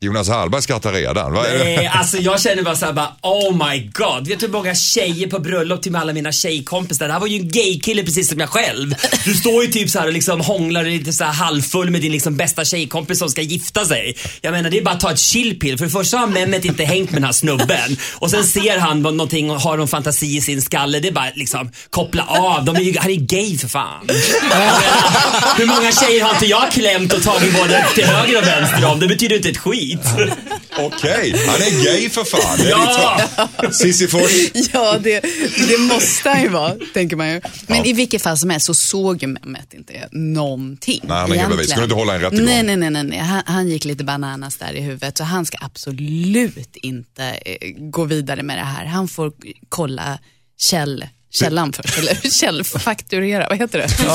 [0.00, 1.32] Jonas Hallberg skrattar redan.
[1.32, 1.64] Vad är det?
[1.64, 4.28] Nej, alltså jag känner bara såhär bara, oh my god.
[4.28, 7.06] Vet du hur många tjejer på bröllop till alla mina tjejkompisar?
[7.06, 8.94] Det här var ju en gaykille precis som jag själv.
[9.24, 12.64] Du står ju typ såhär och liksom hånglar lite såhär halvfull med din liksom bästa
[12.64, 14.16] tjejkompis som ska gifta sig.
[14.40, 15.78] Jag menar det är bara att ta ett chillpill.
[15.78, 17.96] För det första har Mehmet inte hängt med den här snubben.
[18.14, 21.00] Och sen ser han någonting och har någon fantasi i sin skalle.
[21.00, 22.64] Det är bara liksom koppla av.
[22.64, 24.06] De är ju, han är gay för fan.
[24.06, 28.84] Menar, hur många tjejer har inte jag klämt och tagit både till höger och vänster
[28.84, 29.00] om?
[29.00, 29.87] Det betyder inte ett skit.
[30.78, 32.58] Okej, han är gay för fan.
[32.58, 32.80] Det är Ja.
[33.20, 33.70] ditt svar.
[33.72, 34.30] Sisyfos.
[34.72, 35.20] Ja, det,
[35.68, 37.40] det måste han ju vara, tänker man ju.
[37.66, 41.00] Men i vilket fall som helst så såg ju Mehmet inte någonting.
[41.02, 41.56] Nej, han har inga egentligen.
[41.56, 41.70] bevis.
[41.70, 42.44] Skulle inte hålla en rättegång.
[42.46, 42.90] Nej, nej, nej.
[42.90, 43.18] nej, nej.
[43.18, 45.18] Han, han gick lite bananas där i huvudet.
[45.18, 48.84] Så han ska absolut inte eh, gå vidare med det här.
[48.86, 49.32] Han får
[49.68, 50.18] kolla
[50.58, 53.88] käll, källan först, eller källfakturera, vad heter det?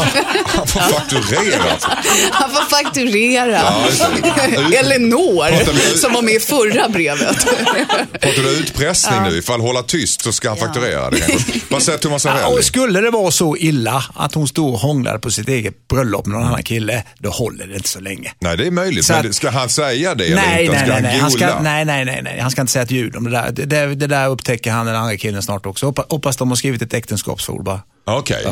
[0.45, 1.83] Han får fakturerat.
[2.31, 3.51] Han får fakturera.
[3.51, 3.87] Ja.
[4.79, 7.45] Elinor, vi- som var med i förra brevet.
[8.21, 9.37] Pratar du utpressning nu?
[9.37, 11.59] Ifall hålla tyst så ska han fakturera det kanske.
[11.69, 15.19] Vad säger Thomas Ja, och skulle det vara så illa att hon stod och hånglade
[15.19, 18.33] på sitt eget bröllop med någon annan kille, då håller det inte så länge.
[18.39, 19.05] Nej, det är möjligt.
[19.05, 20.71] Så Men att- ska han säga det eller Nej, inte?
[20.75, 21.19] nej, Ska nej, han nej.
[21.19, 22.39] Han ska, nej, nej, nej, nej.
[22.39, 23.51] Han ska inte säga ett ljud om det där.
[23.51, 25.85] Det, det, det där upptäcker han den andra killen snart också.
[25.85, 27.81] Hoppa- Hoppas de har skrivit ett äktenskapsord bara.
[28.05, 28.45] Okej.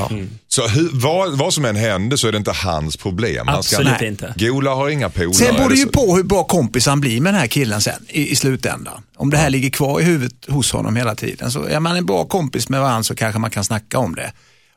[0.48, 3.48] Så hur, vad, vad som än händer så är det inte hans problem.
[3.48, 4.34] Han ska, Absolut inte.
[4.38, 5.34] Gola har inga polare.
[5.34, 8.06] Sen beror det ju på hur bra kompis han blir med den här killen sen
[8.10, 9.04] i, i slutändan.
[9.16, 11.52] Om det här ligger kvar i huvudet hos honom hela tiden.
[11.52, 14.32] Så är man en bra kompis med varandra så kanske man kan snacka om det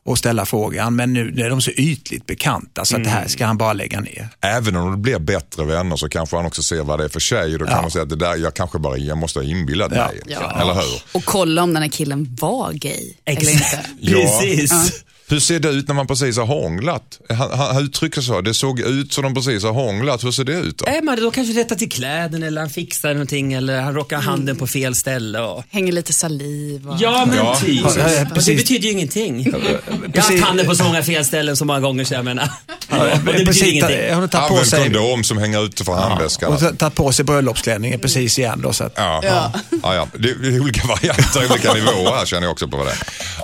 [0.05, 0.95] och ställa frågan.
[0.95, 3.99] Men nu är de så ytligt bekanta så att det här ska han bara lägga
[3.99, 4.29] ner.
[4.41, 7.19] Även om det blir bättre vänner så kanske han också ser vad det är för
[7.19, 7.81] tjej och då kan Ja.
[7.81, 10.07] man säga att det där, jag kanske bara jag måste ha inbillat Ja.
[10.07, 10.21] mig.
[10.25, 10.61] Ja.
[10.61, 11.01] Eller hur?
[11.11, 13.51] Och kolla om den här killen var gay eller inte.
[13.63, 13.89] Exakt.
[13.99, 14.17] Ja.
[14.17, 15.03] Precis.
[15.27, 17.19] Hur ser det ut när man precis har hånglat?
[17.29, 20.23] Han, han uttrycker så, det såg ut som de precis har hånglat.
[20.23, 20.85] Hur ser det ut då?
[20.87, 24.55] Nej, men då kanske rättar till kläderna eller han fixar någonting eller han råkar handen
[24.55, 25.39] på fel ställe.
[25.39, 25.63] Och...
[25.69, 26.89] Hänger lite saliv.
[26.89, 26.95] Och...
[26.99, 27.55] Ja, men Ja.
[27.65, 27.81] typ.
[27.83, 29.45] Ja, ja, ja, det betyder ju ingenting.
[30.13, 32.49] Jag har haft handen på så många fel ställen så många gånger så jag menar.
[32.89, 33.97] Och det betyder Precis, ingenting.
[34.13, 36.53] Hon har tagit på Använd sig, kondom som hänger ute för handväskan.
[36.53, 38.61] och tagit på sig bröllopsklänningen precis igen.
[38.63, 39.51] Då, så att, Ja, ja.
[39.83, 42.91] Ja, Det det är olika varianter, olika nivåer här känner jag också på vad det
[42.91, 42.97] är.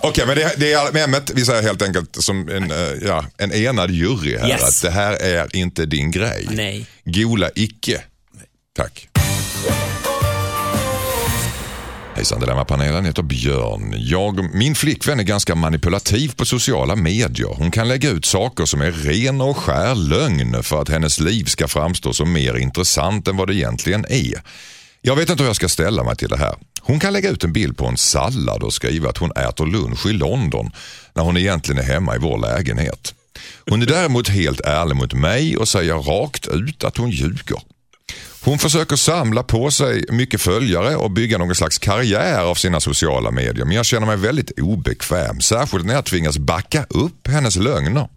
[0.03, 3.53] Okej, men det, det är Mehmet, vi säger helt enkelt som en, eh, ja, en
[3.53, 4.63] enad jury här Yes.
[4.63, 6.47] att det här är inte din grej.
[6.51, 6.85] Nej.
[7.05, 8.01] Gola icke.
[8.75, 9.07] Tack.
[12.15, 13.93] Hejsan Dilemmapanelen, jag heter Björn.
[13.97, 17.55] Jag, min flickvän är ganska manipulativ på sociala medier.
[17.57, 21.45] Hon kan lägga ut saker som är ren och skär lögn för att hennes liv
[21.45, 24.41] ska framstå som mer intressant än vad det egentligen är.
[25.03, 26.55] Jag vet inte hur jag ska ställa mig till det här.
[26.81, 30.05] Hon kan lägga ut en bild på en sallad och skriva att hon äter lunch
[30.05, 30.71] i London
[31.13, 33.13] när hon egentligen är hemma i vår lägenhet.
[33.69, 37.61] Hon är däremot helt ärlig mot mig och säger rakt ut att hon ljuger.
[38.43, 43.31] Hon försöker samla på sig mycket följare och bygga någon slags karriär av sina sociala
[43.31, 43.65] medier.
[43.65, 48.07] Men jag känner mig väldigt obekväm, särskilt när jag tvingas backa upp hennes lögner.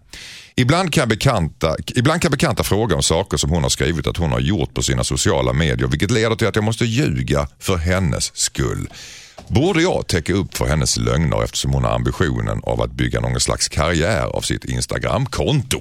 [0.56, 4.32] Ibland kan, bekanta, ibland kan bekanta fråga om saker som hon har skrivit att hon
[4.32, 8.36] har gjort på sina sociala medier vilket leder till att jag måste ljuga för hennes
[8.36, 8.88] skull.
[9.48, 13.40] Borde jag täcka upp för hennes lögner eftersom hon har ambitionen av att bygga någon
[13.40, 15.80] slags karriär av sitt Instagramkonto?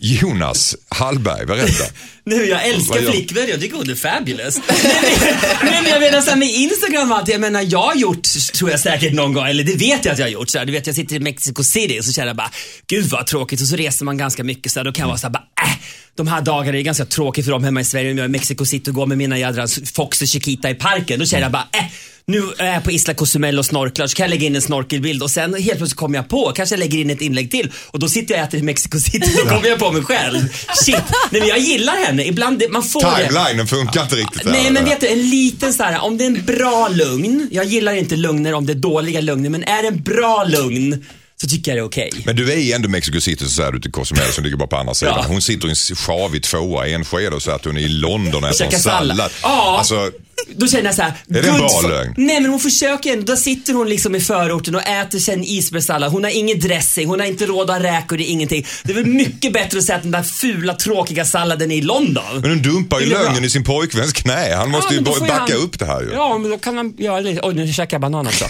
[0.00, 1.84] Jonas Hallberg, berätta.
[2.24, 4.56] Nu, jag älskar Vad gör- flickvän, jag tycker hon är fabulous.
[4.68, 4.76] Nej,
[5.20, 8.22] men- Nej men jag menar såhär med Instagram och allt, jag menar jag har gjort,
[8.54, 10.50] tror jag säkert någon gång, eller det vet jag att jag har gjort.
[10.50, 12.50] Så här, du vet jag sitter i Mexico City och så känner jag bara,
[12.86, 15.18] gud vad tråkigt och så reser man ganska mycket så här, då kan jag vara
[15.18, 15.72] såhär bara, äh,
[16.14, 18.32] de här dagarna är ganska tråkigt för dem hemma i Sverige om jag är i
[18.32, 21.18] Mexico City och går med mina jädra Fox och Chiquita i parken.
[21.20, 21.84] Då känner jag bara, äh,
[22.30, 25.22] nu är jag på Isla Cozumel och snorklar så kan jag lägga in en snorkelbild
[25.22, 27.98] och sen helt plötsligt kommer jag på, kanske jag lägger in ett inlägg till och
[27.98, 30.40] då sitter jag och äter i Mexico City och kommer jag på mig själv.
[30.74, 30.96] Shit,
[31.30, 32.24] nej men jag gillar henne.
[32.24, 33.00] Ibland, det- man får.
[33.28, 34.50] Timelinen funkar inte riktigt där.
[34.52, 37.64] Nej men vet du, en liten så här, om det är en bra lugn, jag
[37.64, 41.04] gillar inte lugner om det är dåliga lugner, men är det en bra lugn
[41.40, 42.10] så tycker jag det är okej.
[42.26, 44.68] Men du är i ändå Mexico City så säger du till Cozumel som ligger bara
[44.68, 45.14] på andra sidan.
[45.18, 45.24] Ja.
[45.28, 48.44] Hon sitter i en sjavig tvåa i Enskede och säger att hon är i London
[48.44, 49.30] och äter en sallad.
[49.42, 49.76] Ja.
[49.78, 50.10] Alltså,
[50.56, 52.14] Då känner jag så här, det en bra lögn?
[52.16, 53.24] Nej men hon försöker ändå.
[53.24, 56.12] Där sitter hon liksom i förorten och äter sig en isbergssallad.
[56.12, 58.66] Hon har ingen dressing, hon har inte råd att ha räkor, det är ingenting.
[58.82, 61.82] Det är väl mycket bättre att säga att den där fula tråkiga salladen är i
[61.82, 62.24] London.
[62.40, 63.24] men hon dumpar ju Det är bra.
[63.28, 64.54] lögnen i sin pojkväns knä.
[64.54, 66.10] Han måste Ja, ju men då får backa han- upp det här ju.
[66.12, 67.40] Ja, men då kan han göra det.
[67.42, 68.44] Oj, nu käkar jag banan också.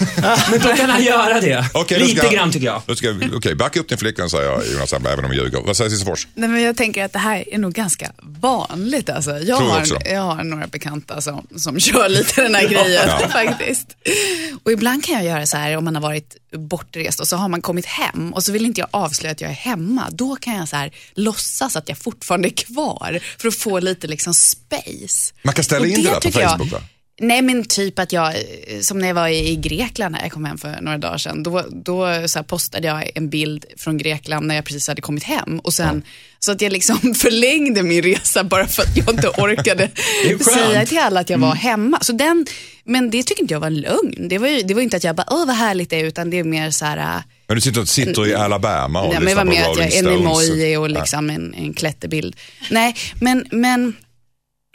[0.51, 1.64] men då kan han göra det.
[1.75, 2.83] Okej, då Lite ska- grann tycker jag.
[2.87, 5.61] Då ska, okej, backa upp din flickvän säger jag Jonas även om jag ljuger.
[5.66, 6.27] Vad säger Cissi Fors?
[6.35, 9.11] Nej, men jag tänker att det här är nog ganska vanligt.
[9.11, 9.31] Alltså.
[9.31, 9.97] Jag, Tror jag har, också.
[10.11, 13.29] jag har några bekanta som, som kör lite den här grejen Ja.
[13.29, 13.97] faktiskt.
[14.65, 17.49] Och ibland kan jag göra så här om man har varit bortrest och så har
[17.49, 20.09] man kommit hem och så vill inte jag avslöja att jag är hemma.
[20.11, 24.07] Då kan jag så här låtsas att jag fortfarande är kvar för att få lite
[24.07, 25.35] liksom space.
[25.43, 26.81] Man kan ställa Och in det där på tycker jag- Facebook, va?
[27.21, 28.35] Nej men typ att jag,
[28.83, 31.65] som när jag var i Grekland när jag kom hem för några dagar sedan, då,
[31.71, 35.75] då så postade jag en bild från Grekland när jag precis hade kommit hem och
[35.75, 36.03] sen
[36.39, 39.91] så att jag liksom förlängde min resa bara för att jag inte orkade
[40.55, 41.49] säga till alla att jag Mm.
[41.49, 41.99] var hemma.
[42.01, 42.47] Så den,
[42.85, 44.29] men det tycker inte jag var en lögn.
[44.29, 46.31] Det var ju det var inte att jag bara, åh vad härligt det är, utan
[46.31, 49.27] det är mer så här, Men du sitter, sitter i Alabama och Nej, men det
[49.27, 50.49] lyssnar var på mer att Rolling jag, en Stones.
[50.49, 51.01] emoji och Ja.
[51.01, 52.37] liksom en, en klätterbild.
[52.71, 53.97] Nej, men, men,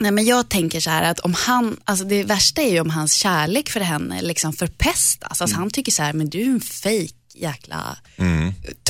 [0.00, 2.90] nej, men jag tänker så här att om han, alltså det värsta är ju om
[2.90, 5.40] hans kärlek för henne liksom förpestas.
[5.40, 7.98] Alltså han tycker så här, men du är en fake jäkla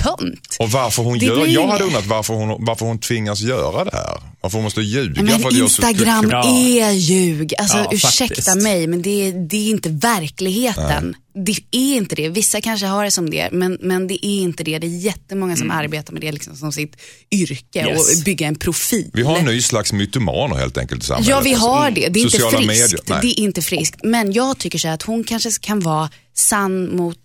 [0.07, 0.21] tönt.
[0.23, 0.37] Mm.
[0.61, 3.85] Och varför hon Det gör, blir- jag hade undrat varför hon, varför hon tvingas göra
[3.85, 4.21] det här.
[4.41, 5.23] Varför hon måste ljuga.
[5.23, 6.49] Men för så- Instagram Ja.
[6.49, 7.55] är ljug.
[7.59, 8.63] Alltså Ja, ursäkta faktiskt.
[8.63, 11.15] mig, men det är, det är inte verkligheten.
[11.47, 12.29] Det är inte det.
[12.29, 14.79] Vissa kanske har det som det, men, men det är inte det.
[14.79, 16.97] Det är jättemånga som arbetar med det liksom som sitt
[17.35, 18.19] yrke Yes.
[18.19, 19.11] och bygga en profil.
[19.13, 21.29] Vi har en ny slags mytomaner helt enkelt i samhället.
[21.29, 22.09] Ja, vi Alltså, har det.
[22.09, 22.67] Det är inte friskt.
[22.67, 23.01] Medier.
[23.07, 23.19] Nej.
[23.23, 24.01] Det är inte friskt.
[24.05, 27.19] Men jag tycker så här att hon kanske kan vara sann mot,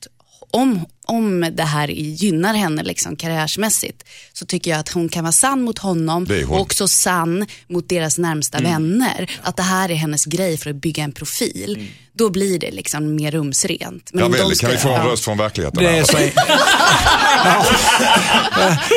[0.51, 5.31] om, om det här gynnar henne liksom karriärsmässigt, så tycker jag att hon kan vara
[5.31, 6.43] sann mot honom hon.
[6.45, 8.71] och också sann mot deras närmsta Mm.
[8.71, 9.31] vänner.
[9.41, 11.87] Att det här är hennes grej för att bygga en profil.
[12.13, 14.09] Då blir det liksom mer rumsrent.
[14.13, 15.83] Men Ravelli, de ska- kan vi få en röst från verkligheten?
[15.83, 16.17] Det är så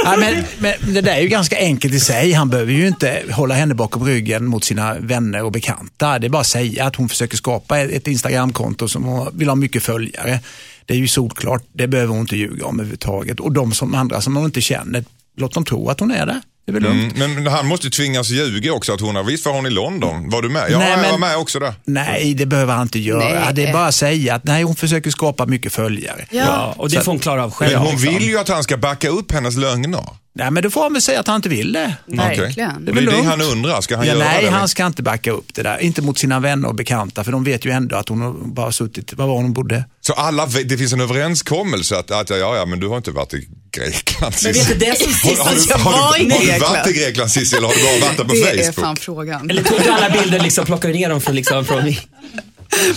[0.04, 0.16] ja.
[0.18, 2.32] Men, men det där är ju ganska enkelt i sig.
[2.32, 6.18] Han behöver ju inte hålla henne bakom ryggen mot sina vänner och bekanta.
[6.18, 9.48] Det är bara att säga att hon försöker skapa ett ett Instagramkonto som hon vill
[9.48, 10.40] ha mycket följare.
[10.86, 11.62] Det är ju solklart.
[11.72, 13.40] Det behöver hon inte ljuga om överhuvudtaget.
[13.40, 15.04] Och de som andra som hon inte känner,
[15.36, 16.40] låt dem tro att hon är där.
[16.66, 17.16] Det är väl lugnt.
[17.16, 20.30] Mm, men han måste tvingas ljuga också att hon har, visst var hon i London?
[20.30, 20.66] Var du med?
[20.70, 21.74] Ja, Nej, jag men- var med också där.
[21.84, 23.40] Nej, det behöver han inte göra.
[23.44, 23.54] Nej.
[23.54, 26.26] Det är bara att säga att nej, hon försöker skapa mycket följare.
[26.30, 26.38] Ja.
[26.38, 27.72] Ja, och det får hon klara av själv.
[27.72, 28.14] Men hon liksom.
[28.14, 30.04] vill ju att han ska backa upp hennes lögner.
[30.36, 31.94] Nej, men då får han väl säga att han inte vill det.
[32.06, 32.84] Verkligen.
[32.84, 33.26] Det är väl det lugnt.
[33.26, 34.50] han undrar, ska han Ja, göra nej, det?
[34.50, 35.78] han ska inte backa upp det där.
[35.78, 38.72] Inte mot sina vänner och bekanta, för de vet ju ändå att hon har bara
[38.72, 39.84] suttit, var var hon bodde?
[40.00, 43.34] Så alla, det finns en överenskommelse att, att ja, ja, men du har inte varit
[43.34, 46.34] i Grekland Men vet du, det som Har, har, Alltså, jag du, har, var du,
[46.34, 48.56] har du varit i Grekland Cissi eller har du bara varit där på Det är
[48.72, 48.74] Facebook?
[48.84, 49.50] fan frågan.
[49.50, 51.94] Eller tog du alla bilder liksom, plockade du ner dem från, liksom, från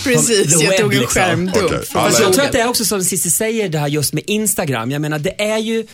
[0.04, 1.22] Precis, the jag tog en liksom.
[1.22, 4.12] skärmdump Alla- Fast jag tror att det är också som Cissi säger det här just
[4.12, 4.90] med Instagram.
[4.90, 5.86] Jag menar det är ju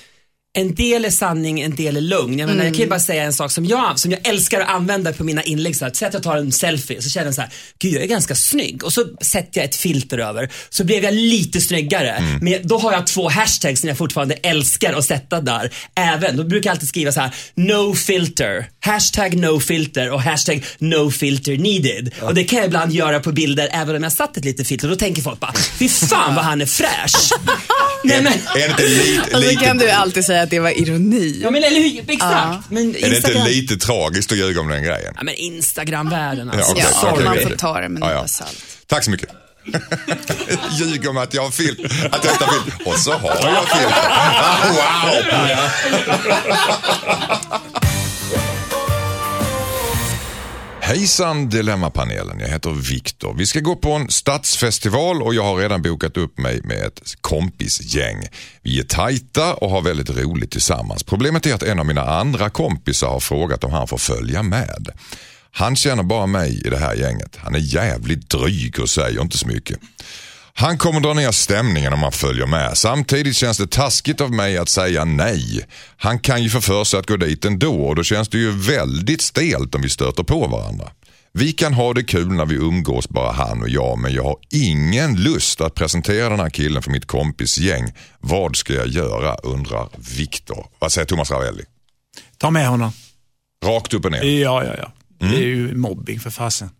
[0.57, 2.39] en del är sanning, en del är lugn.
[2.39, 4.69] Jag, menar, jag kan ju bara säga en sak som jag, som jag älskar att
[4.69, 5.77] använda på mina inlägg.
[5.77, 8.07] Så säg att jag tar en selfie så känner jag så här, gud jag är
[8.07, 8.85] ganska snygg.
[8.85, 10.51] Och så sätter jag ett filter över.
[10.71, 12.39] Så blev jag lite snyggare.
[12.41, 15.71] Men då har jag två hashtags som jag fortfarande älskar att sätta där.
[15.95, 18.67] Även, då brukar jag alltid skriva så här, no filter.
[18.81, 22.15] Hashtag no filter och hashtag no filter needed.
[22.21, 24.89] Och det kan jag ibland göra på bilder även om jag satt ett litet filter.
[24.89, 27.33] Då tänker folk bara, fy fan vad han är fräsch.
[28.05, 30.59] Nej, men, Är det inte lite, Och så kan du lite, alltid säga att det
[30.61, 31.41] var ironi.
[31.43, 32.21] Ja men eller hur, exakt.
[32.21, 32.63] Ja.
[32.69, 33.47] Men är det inte Instagram...
[33.47, 35.13] lite tragiskt att ljuga om den grejen?
[35.17, 36.75] Ja men Instagram-världen alltså.
[36.77, 38.29] Ja, okej, Ja, man får ta det med en Ja, ja.
[38.29, 38.65] salt.
[38.87, 39.29] Tack så mycket.
[40.79, 41.77] Ljug om att jag har film,
[42.11, 42.65] att jag inte har film.
[42.87, 43.91] Och så har jag film.
[44.75, 45.25] Wow!
[50.87, 53.35] Hejsan Dilemmapanelen, jag heter Viktor.
[53.35, 57.03] Vi ska gå på en stadsfestival och jag har redan bokat upp mig med ett
[57.21, 58.29] kompisgäng.
[58.63, 61.03] Vi är tajta och har väldigt roligt tillsammans.
[61.03, 64.89] Problemet är att en av mina andra kompisar har frågat om han får följa med.
[65.51, 67.37] Han känner bara mig i det här gänget.
[67.37, 69.79] Han är jävligt dryg och säger inte så mycket.
[70.57, 72.77] Han kommer dra ner stämningen om han följer med.
[72.77, 75.67] Samtidigt känns det taskigt av mig att säga nej.
[75.97, 78.51] Han kan ju få för sig att gå dit ändå och då känns det ju
[78.51, 80.91] väldigt stelt om vi stöter på varandra.
[81.33, 84.37] Vi kan ha det kul när vi umgås bara han och jag men jag har
[84.51, 87.93] ingen lust att presentera den här killen för mitt kompisgäng.
[88.21, 90.67] Vad ska jag göra undrar Viktor.
[90.79, 91.63] Vad säger Thomas Ravelli?
[92.39, 92.93] Ta med honom.
[93.65, 94.23] Rakt upp och ner.
[94.23, 94.93] Ja, ja, ja.
[95.19, 96.71] Det är ju mobbing för fasen.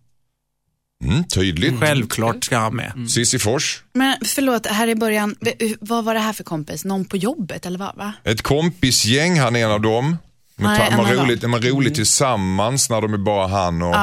[1.03, 1.79] Mm, tydligt.
[1.79, 2.93] Självklart ska han med.
[3.09, 3.83] Cissi Fors.
[3.93, 5.35] Men förlåt, här i början,
[5.79, 6.85] vad var det här för kompis?
[6.85, 7.95] Någon på jobbet eller vad?
[7.95, 8.13] Va?
[8.23, 10.17] Ett kompisgäng, han är en av dem.
[10.57, 11.25] Man av dem.
[11.25, 13.95] roligt, man roligt tillsammans när de är bara han och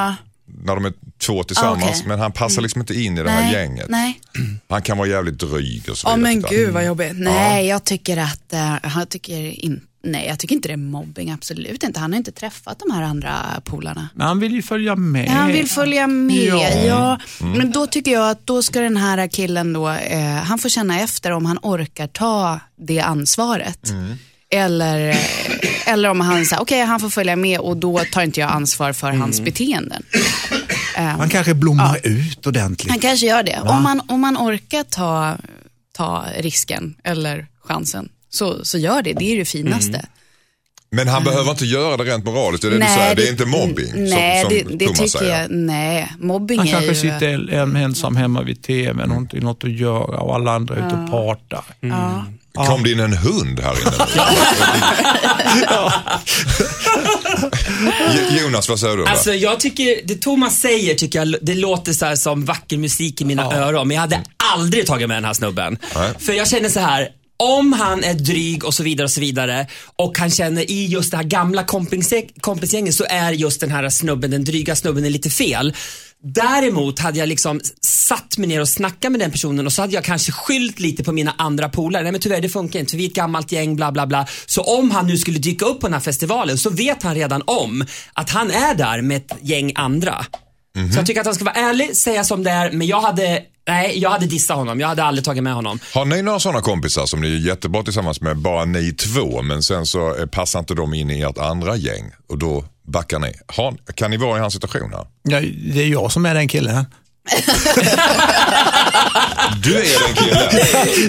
[0.65, 1.85] när de är två tillsammans.
[1.85, 2.03] Ah, okej.
[2.07, 3.87] Men han passar liksom inte in i det här Nej, gänget.
[3.89, 4.21] nej.
[4.69, 6.35] Han kan vara jävligt dryg och så Ja vidare.
[6.35, 7.13] men gud vad jobbigt.
[7.15, 11.31] Nej, jag tycker att, uh, jag tycker in, nej jag tycker inte det är mobbing,
[11.31, 12.01] absolut inte.
[12.01, 13.35] Han har inte träffat de här andra
[13.65, 14.09] polarna.
[14.15, 15.29] Men han vill ju följa med.
[15.29, 16.69] Han vill följa med, Ja.
[16.87, 17.19] ja.
[17.41, 21.01] Men då tycker jag att då ska den här killen då, eh, han får känna
[21.01, 23.93] efter om han orkar ta det ansvaret.
[24.51, 25.17] Eller, eh,
[25.93, 28.93] eller om han säger, okej han får följa med och då tar inte jag ansvar
[28.93, 30.03] för hans beteenden.
[30.95, 32.91] Han kanske blommar ut ordentligt.
[32.91, 33.61] Han kanske gör det.
[33.61, 35.37] Om man, om man orkar ta,
[35.97, 39.13] ta risken eller chansen, så, så gör det.
[39.13, 40.05] Det är det finaste.
[40.95, 43.15] Men han behöver inte göra det rent moraliskt, det är det du säger.
[43.15, 45.41] Det är inte mobbing Nej, som, som det, det Thomas tycker säger.
[45.41, 45.51] jag.
[45.51, 46.95] Nej, mobbing Han är kanske ju...
[46.95, 50.87] sitter en, ensam hemma vid tvn och inte något att göra och alla andra är
[50.87, 51.65] ute och partar.
[51.81, 52.25] Ja.
[52.67, 53.93] Kom det in en hund här inne?
[58.17, 59.07] Jo- Jonas, vad säger du?
[59.07, 63.21] Alltså jag tycker, det Thomas säger tycker jag, det låter så här som vacker musik
[63.21, 63.89] i mina öron.
[63.89, 64.21] Men jag hade
[64.55, 65.79] aldrig tagit med den här snubben.
[65.95, 66.11] Nej.
[66.19, 67.09] För jag känner så här.
[67.43, 71.11] Om han är dryg och så vidare och så vidare och han känner i just
[71.11, 71.65] det här gamla
[72.41, 75.75] kompisgänget så är just den här snubben, den dryga snubben är lite fel.
[76.25, 79.95] Däremot hade jag liksom satt mig ner och snackat med den personen och så hade
[79.95, 82.03] jag kanske skyllt lite på mina andra polare.
[82.03, 84.27] Nej men tyvärr det funkar inte för vi är ett gammalt gäng bla bla bla.
[84.47, 87.43] Så om han nu skulle dyka upp på den här festivalen så vet han redan
[87.47, 90.27] om att han är där med ett gäng andra.
[90.93, 93.43] Så jag tycker att han ska vara ärlig, säga som det är men jag hade,
[93.69, 94.81] nej jag hade dissat honom.
[94.81, 95.79] Jag hade aldrig tagit med honom.
[95.95, 99.63] Har ni några sådana kompisar som ni är jättebra tillsammans med, bara ni två, men
[99.63, 103.33] sen så eh, passar inte de in i ert andra gäng och då backar ni?
[103.47, 105.07] Har, kan ni vara i hans situation här?
[105.23, 105.41] Ja,
[105.75, 106.85] det är jag som är den killen.
[109.63, 110.49] Du är den killen.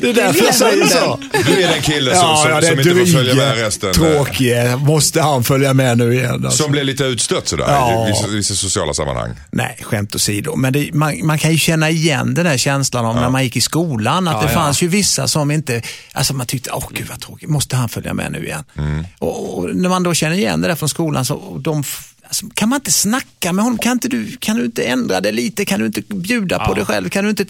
[0.02, 1.20] Det är därför jag säger så.
[1.46, 3.94] Du är den killen som, som, som inte får följa med resten.
[3.94, 4.76] tråkige.
[4.76, 6.46] Måste han följa med nu igen?
[6.46, 6.64] Alltså.
[6.64, 8.08] Som blir lite utstött sådär Ja.
[8.08, 9.30] i vissa, vissa sociala sammanhang.
[9.52, 10.56] Nej, skämt åsido.
[10.56, 13.56] Men det, man, man kan ju känna igen den där känslan om när man gick
[13.56, 14.28] i skolan.
[14.28, 15.82] Att det fanns ju vissa som inte,
[16.14, 18.64] alltså man tyckte, åh gud vad tråkigt, måste han följa med nu igen?
[19.20, 21.84] Och, och när man då känner igen det där från skolan så de
[22.34, 23.78] Alltså, kan man inte snacka med honom?
[23.78, 25.66] Kan, inte du, kan du inte ändra det lite?
[25.66, 27.10] Kan du inte bjuda på dig själv?
[27.10, 27.46] Kan du inte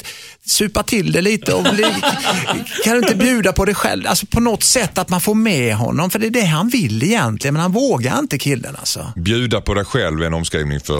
[0.45, 1.53] supa till det lite?
[1.53, 1.83] Och bli,
[2.83, 4.07] kan du inte bjuda på dig själv?
[4.07, 6.09] Alltså på något sätt att man får med honom.
[6.09, 9.13] För det är det han vill egentligen, men han vågar inte killen alltså.
[9.15, 10.97] Bjuda på dig själv är en omskrivning för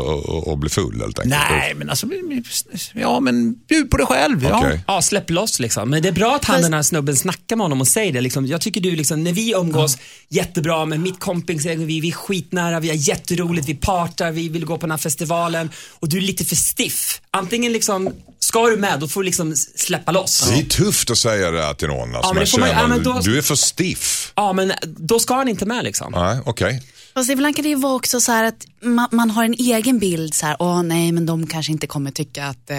[0.54, 1.41] att- bli full helt enkelt.
[1.50, 2.08] Nej, men alltså,
[2.93, 4.43] ja men bjud på dig själv.
[4.43, 4.60] Ja.
[4.60, 4.84] Okej.
[4.88, 5.89] Ja, släpp loss liksom.
[5.89, 8.22] Men det är bra att han den här snubben snackar med honom och säger det.
[8.22, 8.46] Liksom.
[8.48, 9.98] Jag tycker du, liksom, när vi umgås
[10.30, 14.65] jättebra med mitt kompisgäng, vi, vi är skitnära, vi har jätteroligt, vi partar, vi vill
[14.65, 17.21] gå på den här festivalen och du är lite för stiff.
[17.31, 18.09] Antingen liksom,
[18.39, 20.49] ska du med, då får du liksom släppa loss.
[20.49, 22.15] Det är tufft att säga det här till någon.
[22.15, 24.31] Alltså, men man får man- känner, ja, då- Du är för stiff.
[24.36, 26.12] Ja, men då ska han inte med liksom.
[26.15, 26.81] Nej, okej.
[27.13, 29.99] Fast ibland kan det ju vara också så här att man, man har en egen
[29.99, 32.78] bild så här, åh nej men de kanske inte kommer tycka att eh,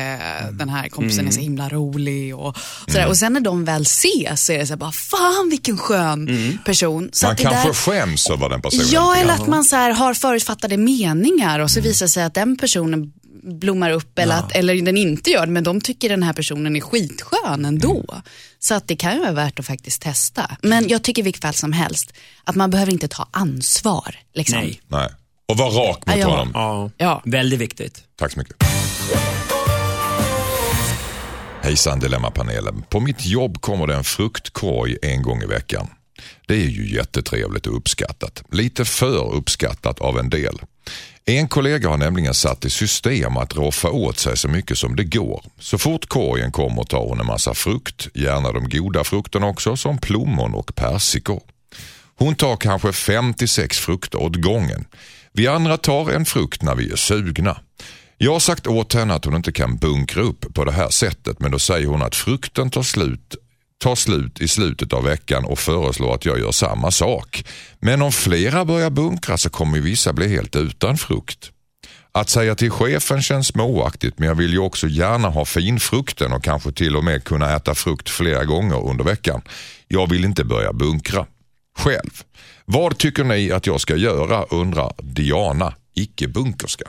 [0.52, 3.08] den här kompisen är så himla rolig och sådär.
[3.08, 6.28] Och sen när de väl ses så är det så här, bara fan vilken skön
[6.64, 7.10] person.
[7.12, 8.86] Så Man kanske där, skäms över den personen.
[8.90, 12.56] Ja, eller att man så här har förutfattade meningar och så visar sig att den
[12.56, 13.12] personen
[13.44, 16.76] blommar upp eller, att, eller den inte gör det, men de tycker den här personen
[16.76, 18.04] är skitskön ändå.
[18.58, 20.56] Så att det kan ju vara värt att faktiskt testa.
[20.62, 22.12] Men jag tycker i vilket fall som helst
[22.44, 24.16] att man behöver inte ta ansvar.
[24.34, 24.58] Liksom.
[24.58, 24.80] Nej.
[24.88, 25.08] Nej.
[25.48, 26.28] Och var rak mot Ja, ja.
[26.28, 26.50] honom.
[26.54, 26.90] Ja.
[26.96, 27.22] Ja.
[27.24, 28.02] Väldigt viktigt.
[28.16, 28.56] Tack så mycket.
[31.62, 32.82] Hejsan Dilemmapanelen.
[32.90, 35.86] På mitt jobb kommer det en fruktkorg en gång i veckan.
[36.46, 38.42] Det är ju jättetrevligt och uppskattat.
[38.52, 40.58] Lite för uppskattat av en del.
[41.26, 45.04] En kollega har nämligen satt i system att roffa åt sig så mycket som det
[45.04, 45.44] går.
[45.58, 49.98] Så fort korgen kommer tar hon en massa frukt, gärna de goda frukterna också, som
[49.98, 51.42] plommon och persikor.
[52.16, 54.84] Hon tar kanske 5-6 frukter åt gången.
[55.32, 57.60] Vi andra tar en frukt när vi är sugna.
[58.18, 61.40] Jag har sagt åt henne att hon inte kan bunkra upp på det här sättet
[61.40, 63.34] men då säger hon att frukten tar slut,
[63.78, 67.44] tar slut i slutet av veckan och föreslår att jag gör samma sak.
[67.80, 71.50] Men om flera börjar bunkra så kommer vissa bli helt utan frukt.
[72.12, 76.44] Att säga till chefen känns småaktigt men jag vill ju också gärna ha finfrukten och
[76.44, 79.42] kanske till och med kunna äta frukt flera gånger under veckan.
[79.88, 81.26] Jag vill inte börja bunkra.
[81.78, 82.22] Själv.
[82.64, 86.84] Vad tycker ni att jag ska göra undrar Diana, icke-bunkerska.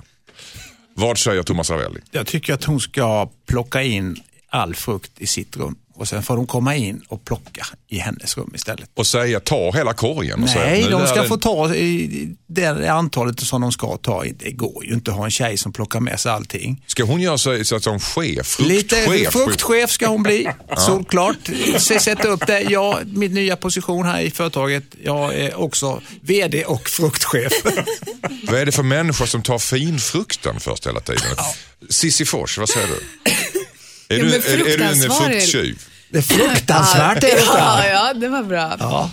[0.95, 1.99] Vad säger Thomas Ravelli?
[2.11, 4.17] Jag tycker att hon ska plocka in
[4.49, 8.37] all frukt i sitt rum och sen får de komma in och plocka i hennes
[8.37, 8.89] rum istället.
[8.93, 10.43] Och säga ta hela korgen?
[10.43, 14.23] Och säga, Nej, nu de ska få ta i det antalet som de ska ta.
[14.39, 16.83] Det går ju inte att ha en tjej som plockar med sig allting.
[16.87, 18.59] Ska hon göra sig så att som chef?
[18.59, 19.33] Lite Fruktchef?
[19.33, 21.37] fruktchef ska hon bli, såklart.
[21.77, 22.61] Se- Sätta upp det.
[22.61, 24.83] Ja, min nya position här i företaget.
[25.03, 27.53] Jag är också VD och fruktchef.
[28.43, 31.21] Vad är det för människor som tar finfrukten först hela tiden?
[31.89, 33.01] Cissi Fors, vad säger du?
[34.09, 35.77] Är, Ja, du, men är, är du en frukttjuv?
[36.09, 37.57] Det är fruktansvärt är detta.
[37.57, 38.75] Ja, ja, det var bra.
[38.79, 39.11] Ja.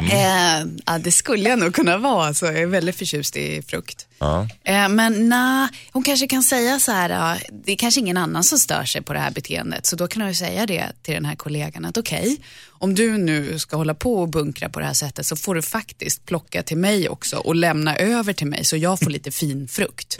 [0.00, 4.06] Eh, ja, det skulle jag nog kunna vara, så jag är väldigt förtjust i frukt.
[4.18, 4.48] Ja.
[4.64, 8.44] Eh, men nej, hon kanske kan säga så här, ja, det är kanske ingen annan
[8.44, 11.14] som stör sig på det här beteendet, så då kan hon ju säga det till
[11.14, 12.38] den här kollegan att okej,
[12.68, 15.62] om du nu ska hålla på och bunkra på det här sättet så får du
[15.62, 19.68] faktiskt plocka till mig också och lämna över till mig så jag får lite fin
[19.68, 20.16] frukt.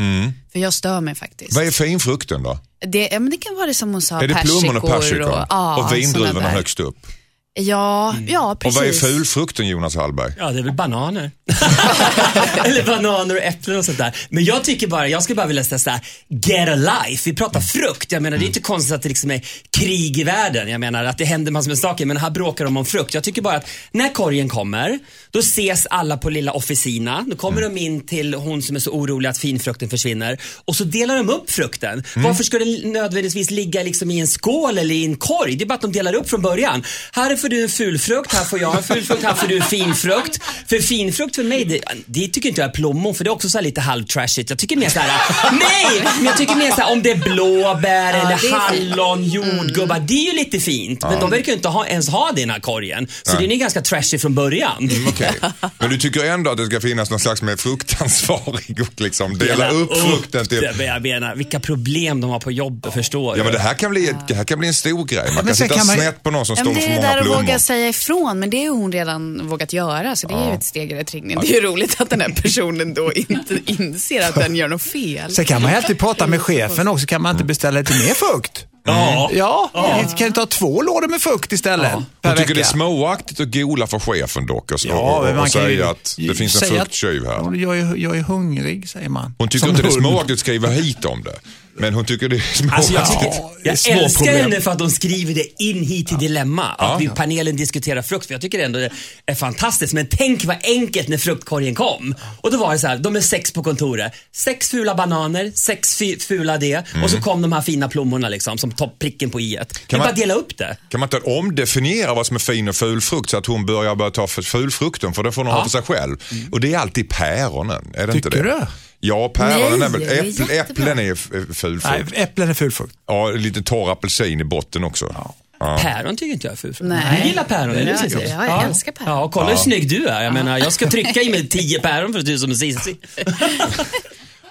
[0.52, 1.56] För jag stör mig faktiskt.
[1.56, 2.58] Vad är finfrukten då?
[2.86, 5.18] Det, ja, men det kan vara det som hon sa, är det plommon och persikor
[5.18, 5.40] persikor?
[5.40, 7.06] och, ja, och vindruvorna högst upp?
[7.54, 8.78] Ja, ja Och precis.
[8.80, 10.32] vad är fulfrukten Jonas Hallberg?
[10.38, 11.30] Ja, det är väl bananer.
[12.64, 14.16] Eller bananer och äpplen och sånt där.
[14.28, 17.30] Men jag tycker bara, jag skulle bara vilja säga såhär, get a life.
[17.30, 18.12] Vi pratar frukt.
[18.12, 19.42] Jag menar, det är inte konstigt att det liksom är
[19.78, 20.68] krig i världen.
[20.68, 23.14] Jag menar att det händer massor med saker, men här bråkar de om frukt.
[23.14, 24.98] Jag tycker bara att när korgen kommer,
[25.30, 27.24] då ses alla på lilla officina.
[27.30, 30.84] Då kommer de in till hon som är så orolig att finfrukten försvinner och så
[30.84, 32.04] delar de upp frukten.
[32.16, 35.56] Varför ska den nödvändigtvis ligga liksom i en skål eller i en korg?
[35.56, 36.84] Det är bara att de delar upp från början.
[37.12, 40.38] Här får du en fulfrukt, här får jag en fulfrukt, här får du en finfrukt.
[40.68, 43.48] För finfrukt för mig, det, det tycker inte jag är plommon för det är också
[43.48, 44.50] så här lite halvtrashigt.
[44.50, 45.20] Jag tycker mer så här,
[45.52, 46.02] nej!
[46.16, 50.00] Men jag tycker mer så här om det är blåbär eller det är hallon, jordgubbar.
[50.00, 51.02] Det är ju lite fint.
[51.02, 53.06] Men de verkar ju inte ha, ens ha det i den här korgen.
[53.22, 54.90] Så den är ganska trashig från början.
[55.08, 55.32] Okej.
[55.78, 59.70] Men du tycker ändå att det ska finnas någon slags med fruktansvarig och liksom dela
[59.70, 60.60] upp frukten till...
[60.78, 60.84] det.
[60.84, 63.44] Jag menar, vilka problem de har på jobbet, förstår Ja du?
[63.44, 65.30] men det här kan bli, det här kan bli en stor grej.
[65.34, 67.31] Man kan sitta kan man- snett på någon som står för många blommor.
[67.36, 70.54] Våga säga ifrån, men det har ju hon redan vågat göra, så det är ju
[70.54, 71.38] ett steg i rätt riktning.
[71.40, 74.82] Det är ju roligt att den här personen då inte inser att den gör något
[74.82, 75.34] fel.
[75.34, 77.06] Sen kan man ju alltid prata med chefen också.
[77.06, 78.66] Kan man inte beställa lite mer frukt?
[78.84, 79.30] Ja.
[79.32, 79.70] Ja,
[80.10, 82.68] vi kan ta två lådor med frukt istället per Hon tycker det är vecka.
[82.68, 86.62] småaktigt att gola för chefen dock och, Ja, och, och, och säga att det finns
[86.62, 87.32] en frukttjuv här.
[87.32, 89.34] Ja, Jag är, jag är hungrig, säger man.
[89.38, 90.02] Hon tycker Som inte det är hund.
[90.02, 91.34] småaktigt att skriva hit om det.
[91.74, 92.72] Men hon tycker det är småaktigt.
[92.72, 94.42] Alltså jag, tycker, Ja, jag små älskar problem.
[94.42, 96.62] henne för att de skriver det in hit till Dilemma.
[96.64, 96.96] Att Ja.
[97.00, 98.26] vi panelen diskuterar frukt.
[98.26, 98.90] För jag tycker ändå det
[99.26, 99.92] är fantastiskt.
[99.92, 102.14] Men tänk vad enkelt när fruktkorgen kom.
[102.40, 104.12] Och då var det så här, de är sex på kontoret.
[104.32, 106.84] Sex fula bananer, sex fula det.
[107.04, 109.68] Och så kom de här fina plommorna liksom som toppricken på i ett.
[109.86, 110.76] Det är man- bara att dela upp det.
[110.88, 113.94] Kan man inte omdefiniera vad som är fin och ful frukt så att hon börjar
[113.94, 116.16] börja ta fulfrukten för det får hon ha för sig själv.
[116.52, 118.50] Och det är alltid päronen, är det inte Tycker det?
[118.60, 118.66] du?
[119.04, 120.00] Ja, päronen Nej, är väl,
[120.48, 121.14] det är äpplen är
[121.54, 122.12] ful Nej, frukt.
[122.18, 122.94] äpplen är fulfrukt.
[123.06, 125.14] Ja, lite torr apelsin i botten också.
[125.58, 125.78] Ja.
[125.82, 126.88] Päron tycker inte jag är ful frukt.
[126.88, 127.18] Nej.
[127.18, 128.18] Jag gillar päron, eller hur Ja, Cissi?
[128.30, 129.18] ja, jag älskar päron.
[129.18, 130.22] Ja, kolla hur snygg du är.
[130.24, 132.96] Jag menar, jag ska trycka i mig tio päron för att du är som Cissi.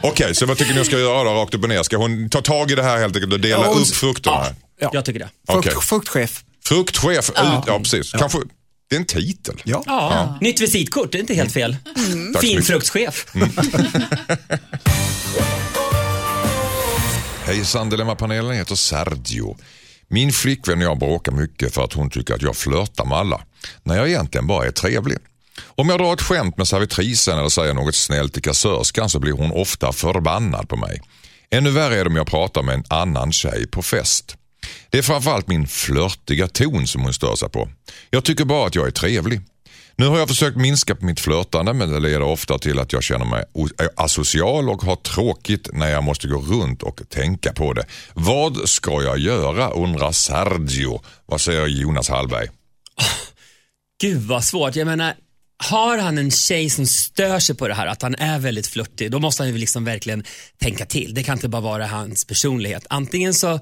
[0.02, 1.84] Okej, så vad tycker ni hon ska göra då, rakt upp och ner?
[1.84, 4.46] Ska hon ta tag i det här helt enkelt och dela Ja, hon- upp frukterna?
[4.80, 4.90] Ja.
[4.94, 5.30] Jag tycker det.
[5.52, 5.82] Frukt, Okej.
[5.82, 6.44] Fruktchef.
[6.66, 7.36] Fruktchef, ut,
[7.68, 8.12] ja precis.
[8.12, 8.38] Kanske,
[8.92, 9.62] det är en titel.
[9.64, 9.84] Ja.
[9.86, 11.78] Ja, nytt visitkort, det är inte helt fel.
[11.84, 12.42] Tack så mycket.
[12.42, 13.26] Finfruktschef.
[17.46, 19.58] Hejsan Dilemmapanelen, jag heter Sergio.
[20.08, 23.42] Min flickvän och jag bråkar mycket för att hon tycker att jag flörtar med alla,
[23.84, 25.18] när jag egentligen bara är trevlig.
[25.66, 29.34] Om jag drar ett skämt med servitrisen eller säger något snällt till kassörskan så blir
[29.34, 31.02] hon ofta förbannad på mig.
[31.52, 34.36] Ännu värre är det om jag pratar med en annan tjej på fest.
[34.92, 37.70] Det är framförallt min flörtiga ton som hon stör sig på.
[38.10, 39.42] Jag tycker bara att jag är trevlig.
[39.96, 43.04] Nu har jag försökt minska på mitt flörtande men det leder ofta till att jag
[43.04, 43.44] känner mig
[43.80, 47.86] eh, asocial och har tråkigt när jag måste gå runt och tänka på det.
[48.14, 51.02] Vad ska jag göra undrar Sergio.
[51.26, 52.48] Vad säger Jonas Hallberg?
[54.02, 54.76] Gud vad svårt.
[54.76, 55.14] Jag menar,
[55.58, 59.12] har han en tjej som stör sig på det här, att han är väldigt flörtig,
[59.12, 60.24] då måste han ju liksom verkligen
[60.58, 61.14] tänka till.
[61.14, 62.86] Det kan inte bara vara hans personlighet.
[62.90, 63.60] Antingen så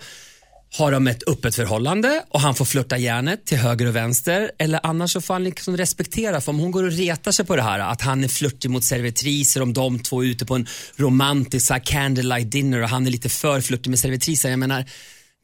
[0.77, 4.79] har de ett öppet förhållande och han får flörta järnet till höger och vänster eller
[4.83, 7.61] annars så får han liksom respektera för om hon går och retar sig på det
[7.61, 11.71] här att han är flörtig mot servitriser om de två är ute på en romantisk
[11.83, 14.49] candlelight dinner och han är lite för flörtig med servitriser.
[14.49, 14.85] Jag menar,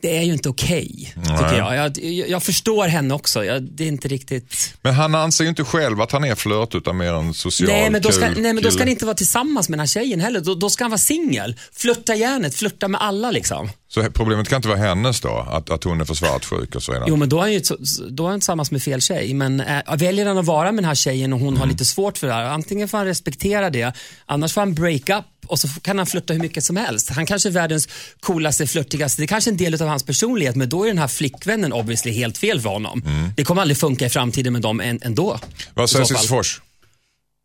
[0.01, 1.75] det är ju inte okej, tycker jag.
[1.75, 1.97] Jag,
[2.29, 2.43] jag.
[2.43, 3.45] förstår henne också.
[3.45, 4.73] Jag, det är inte riktigt...
[4.81, 7.89] Men han anser ju inte själv att han är flört utan mer en social Nej
[7.89, 10.19] men, då ska, nej, men då ska han inte vara tillsammans med den här tjejen
[10.19, 10.39] heller.
[10.39, 11.55] Då, då ska han vara singel.
[11.73, 13.69] Flörta järnet, flörta med alla liksom.
[13.87, 15.45] Så problemet kan inte vara hennes då?
[15.49, 17.05] Att, att hon är för svartsjuk och så vidare?
[17.09, 17.61] Jo, men då är han ju
[18.09, 19.33] då är han tillsammans med fel tjej.
[19.33, 21.59] Men äh, väljer han att vara med den här tjejen och hon Mm.
[21.59, 23.93] har lite svårt för det här, antingen får han respektera det,
[24.25, 27.09] annars får han break up och så kan han flirta hur mycket som helst.
[27.09, 27.87] Han kanske är världens
[28.19, 30.97] coolaste, flörtigaste, det är kanske är en del av hans personlighet, men då är den
[30.97, 33.03] här flickvännen obviously helt fel för honom.
[33.05, 33.29] Mm.
[33.37, 35.39] Det kommer aldrig funka i framtiden med dem än, ändå.
[35.73, 36.21] Vad säger i så fall.
[36.21, 36.61] Cissi Fors?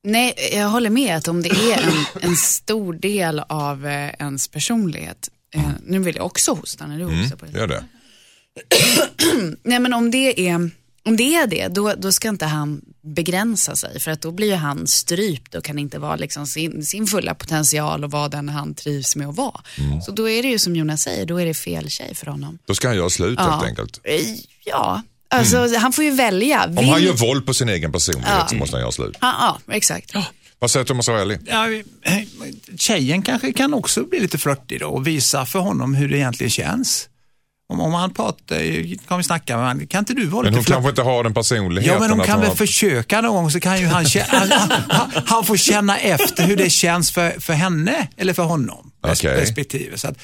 [0.05, 4.49] Nej, jag håller med att om det är en, en stor del av eh, ens
[4.49, 7.59] personlighet, eh, nu vill jag också hosta när du hostar på det.
[7.59, 7.84] Gör det.
[9.62, 10.70] Nej men om det är,
[11.05, 14.48] om det, är det då, då ska inte han begränsa sig för att då blir
[14.48, 18.48] ju han strypt och kan inte vara liksom sin, sin fulla potential och vara den
[18.48, 19.61] han trivs med att vara.
[20.07, 22.59] Så då är det ju som Jonas säger, då är det fel tjej för honom.
[22.66, 24.01] Då ska han göra slut helt enkelt.
[24.05, 24.20] Eh,
[24.64, 26.64] Ja, alltså han får ju välja.
[26.64, 28.46] Om han gör våld på sin egen personlighet Ja.
[28.48, 29.16] så måste han göra slut.
[29.20, 30.12] Ja, ja exakt.
[30.61, 31.38] Vad säger Thomas Ravelli?
[31.46, 31.66] Ja,
[32.78, 36.50] tjejen kanske kan också bli lite flörtig då och visa för honom hur det egentligen
[36.50, 37.06] känns.
[37.72, 40.58] Om, om han pratar, kan vi snacka med honom, kan inte du vara Men lite
[40.58, 40.74] hon flörtig?
[40.74, 41.94] kanske inte har den personligheten.
[41.94, 44.26] Ja, men hon kan hon väl har- försöka någon gång så kan ju han, känna,
[44.38, 48.92] han, han, han får känna efter hur det känns för, för henne eller för honom.
[49.00, 49.40] Okej.
[49.40, 49.98] Respektive.
[49.98, 50.18] Så att,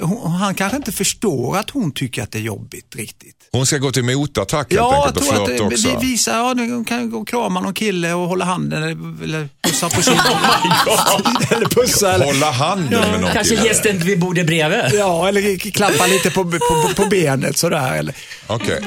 [0.00, 3.36] hon, han kanske inte förstår att hon tycker att det är jobbigt riktigt.
[3.52, 5.98] Hon ska gå till motattack helt Ja, jag enkelt och tror att flörta det, också.
[6.00, 9.48] vi visar, ja, hon kan gå och krama någon kille och hålla handen eller, eller
[9.62, 10.22] pussa på kinden.
[11.50, 14.80] eller pussa eller, Hålla handen med någon Kanske gästen vid bordet bredvid.
[15.00, 17.94] ja, eller klappa lite på, på, på benet sådär.
[17.94, 18.14] Eller,
[18.46, 18.80] Okej.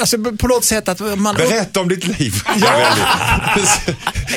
[0.00, 1.34] alltså, på något sätt att man...
[1.34, 2.34] Berätta om ditt liv.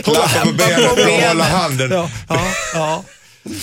[0.03, 1.91] Klappa på benet och hålla handen.
[1.91, 2.41] Ja, ja,
[2.73, 3.03] ja.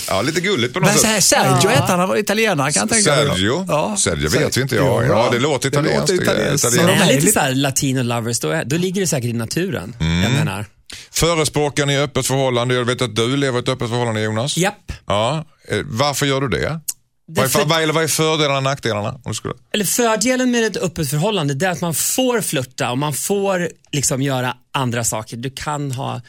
[0.07, 1.23] Ja, lite gulligt på något Men så här, sätt.
[1.23, 3.25] Sergio hette han, han var italienare kan jag tänka mig.
[3.27, 3.65] Sergio?
[3.67, 3.95] Ja.
[3.97, 5.07] Sergio vet vi inte jag.
[5.07, 6.07] Ja, det låter italienskt.
[6.07, 6.65] Det låter italienskt.
[6.65, 6.81] Italienskt.
[6.81, 9.29] Så Är de är lite lite- såhär latino lovers, då, är, då ligger det säkert
[9.29, 9.95] i naturen.
[9.99, 10.21] Mm.
[10.23, 10.65] Jag menar.
[11.11, 12.75] Förespråkar ni öppet förhållande?
[12.75, 14.57] Jag vet att du lever ett öppet förhållande Jonas.
[14.57, 14.91] Japp.
[15.07, 15.45] Ja.
[15.69, 16.79] Eh, Varför gör du det?
[17.27, 19.09] Vad är, för- vad, eller vad är fördelarna och nackdelarna?
[19.09, 19.53] Om du skulle...
[19.73, 23.69] Eller fördelen med ett öppet förhållande det är att man får flirta och man får
[23.91, 25.37] liksom göra andra saker.
[25.37, 26.21] Du kan ha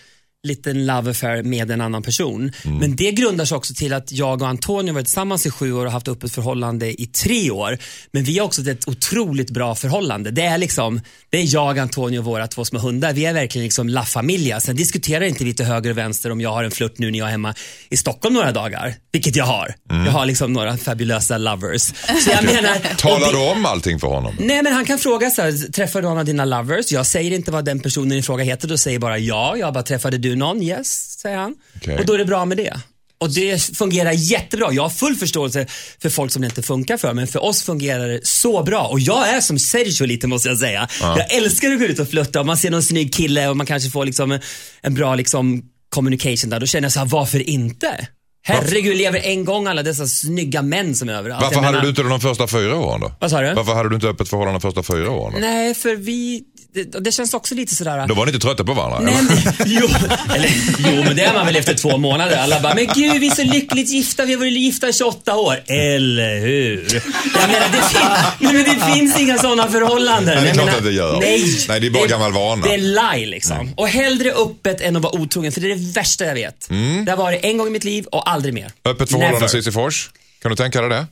[0.44, 2.52] liten love affair med en annan person.
[2.64, 5.86] Men det grundar sig också till att jag och Antonio varit tillsammans i sju år
[5.86, 7.78] och haft öppet förhållande i tre år.
[8.12, 10.30] Men vi har också ett otroligt bra förhållande.
[10.30, 13.12] Det är liksom, det är jag, Antonio och våra två små hundar.
[13.12, 14.60] Vi är verkligen liksom La Familia.
[14.60, 17.18] Sen diskuterar inte vi till höger och vänster om jag har en flört nu när
[17.18, 17.54] jag är hemma
[17.90, 18.94] i Stockholm några dagar.
[19.12, 19.74] Vilket jag har.
[19.88, 21.82] Jag har liksom några fabulösa lovers.
[22.24, 24.34] Så jag menar, Talar du om allting för honom?
[24.38, 26.92] Nej men han kan fråga så här, träffar du någon av dina lovers?
[26.92, 29.56] Jag säger inte vad den personen i fråga heter, då säger bara ja.
[29.56, 30.62] Jag bara, träffade du någon?
[30.62, 31.54] Yes, säger han.
[31.76, 31.98] Okej.
[31.98, 32.80] Och då är det bra med det.
[33.18, 34.72] Och det fungerar jättebra.
[34.72, 35.66] Jag har full förståelse
[36.02, 38.82] för folk som det inte funkar för, men för oss fungerar det så bra.
[38.86, 40.88] Och jag är som Sergio lite måste jag säga.
[41.00, 43.66] Jag älskar att gå ut och flirta och man ser någon snygg kille och man
[43.66, 44.40] kanske får liksom en,
[44.82, 46.60] en bra liksom communication där.
[46.60, 48.06] Då känner jag så här, varför inte?
[48.46, 51.42] Herregud, lever en gång alla dessa snygga män som är överallt.
[51.42, 53.12] Varför Jag hade menar- du inte det de första fyra åren då?
[53.20, 53.54] Vad sa du?
[53.54, 55.38] Varför hade du inte öppet förhållande de första fyra åren då?
[55.40, 56.42] Nej, för vi,
[56.74, 58.06] det, det känns också lite sådär...
[58.06, 59.00] Då var ni inte trötta på varandra?
[59.12, 59.88] Nej, men, jo,
[60.34, 62.36] eller, jo, men det är man väl efter två månader.
[62.36, 65.36] Alla bara, men gud vi är så lyckligt gifta, vi har varit gifta i 28
[65.36, 65.62] år.
[65.66, 67.02] Eller hur?
[67.34, 68.00] Jag menar, det, fin-
[68.40, 70.34] nej, men det finns inga sådana förhållanden.
[70.34, 71.20] Nej, det är klart menar, att det gör.
[71.20, 72.66] Nej, Nej, det är bara gammal vana.
[72.66, 72.78] Det är
[73.16, 73.74] lie liksom.
[73.76, 76.68] Och hellre öppet än att vara otrogen, för det är det värsta jag vet.
[77.04, 78.72] Det har varit en gång i mitt liv och aldrig mer.
[78.84, 79.48] Öppet förhållande.
[79.48, 80.10] Cissi Fors?
[80.42, 81.06] Kan du tänka dig det?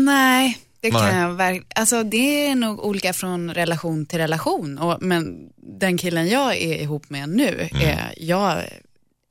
[0.00, 1.00] Nej, det Nej.
[1.10, 1.66] kan jag verkligen.
[1.74, 4.78] Alltså det är nog olika från relation till relation.
[4.78, 5.36] Och, men
[5.78, 7.88] den killen jag är ihop med nu, Mm.
[7.88, 8.62] är, jag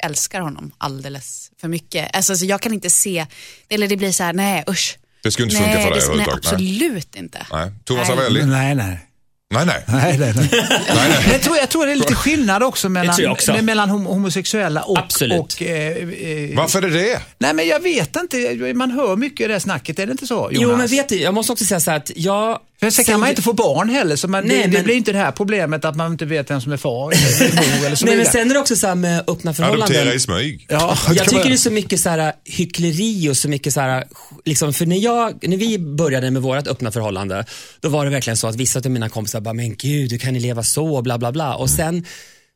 [0.04, 2.16] älskar honom alldeles för mycket.
[2.16, 3.26] Alltså, så jag kan inte se,
[3.70, 4.98] eller det blir så här, nej usch.
[5.24, 6.44] Det skulle inte nej, funka för dig nej, överhuvudtaget?
[6.44, 6.54] Nej.
[6.54, 7.46] absolut inte.
[7.52, 7.72] Nej.
[7.84, 8.18] Thomas Nej.
[8.18, 8.46] Avelli?
[8.46, 9.08] Nej, nej.
[9.52, 9.84] Nej, nej.
[9.88, 10.50] Nej, nej, nej.
[10.52, 11.20] nej, nej.
[11.24, 13.62] Men jag, tror, jag tror det är lite skillnad också mellan, också.
[13.62, 14.98] mellan hom- homosexuella och...
[14.98, 15.40] Absolut.
[15.40, 17.22] och eh, eh, Varför är det det?
[17.40, 18.74] Nej, men jag vet inte.
[18.76, 20.52] Man hör mycket i det här snacket, är det inte så Jonas?
[20.72, 22.60] Jo, men vet du, jag måste också säga så här att jag...
[22.84, 24.96] För sen kan man inte få barn heller, så man, Nej, det, det men- blir
[24.96, 27.96] inte det här problemet att man inte vet vem som är far eller mor eller
[27.96, 29.98] så Nej, men sen är det också så här med öppna förhållanden.
[29.98, 30.66] Adoptera i smyg.
[30.70, 34.04] Ja, Jag tycker det är så mycket så här, hyckleri och så mycket så här,
[34.46, 37.46] liksom, för när, jag, när vi började med vårt öppna förhållande,
[37.80, 40.34] då var det verkligen så att vissa av mina kompisar bara, men gud, hur kan
[40.34, 41.56] ni leva så, bla bla bla.
[41.56, 42.06] Och sen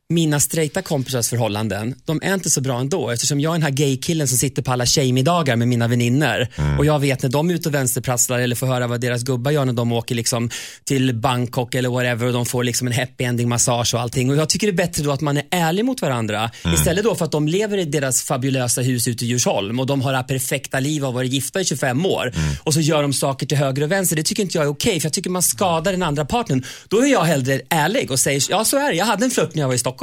[0.08, 3.70] mina straighta kompisars förhållanden, de är inte så bra ändå eftersom jag är den här
[3.70, 6.48] gaykillen som sitter på alla tjejmiddagar med mina vänner
[6.78, 9.50] och jag vet när de är ute och vänsterprasslar eller får höra vad deras gubbar
[9.50, 10.50] gör när de åker liksom
[10.84, 14.30] till Bangkok eller whatever och de får liksom en happy ending massage och allting.
[14.30, 17.14] Och jag tycker det är bättre då att man är ärlig mot varandra istället då
[17.14, 20.18] för att de lever i deras fabulösa hus ute i Djursholm och de har det
[20.18, 22.32] här perfekta liv och har varit gifta i 25 år
[22.62, 24.16] och så gör de saker till höger och vänster.
[24.16, 26.64] Det tycker inte jag är okej för jag tycker man skadar den andra parten.
[26.88, 29.54] Då är jag hellre ärlig och säger, ja så är det, jag hade en flört
[29.54, 29.95] när jag var i Stockholm.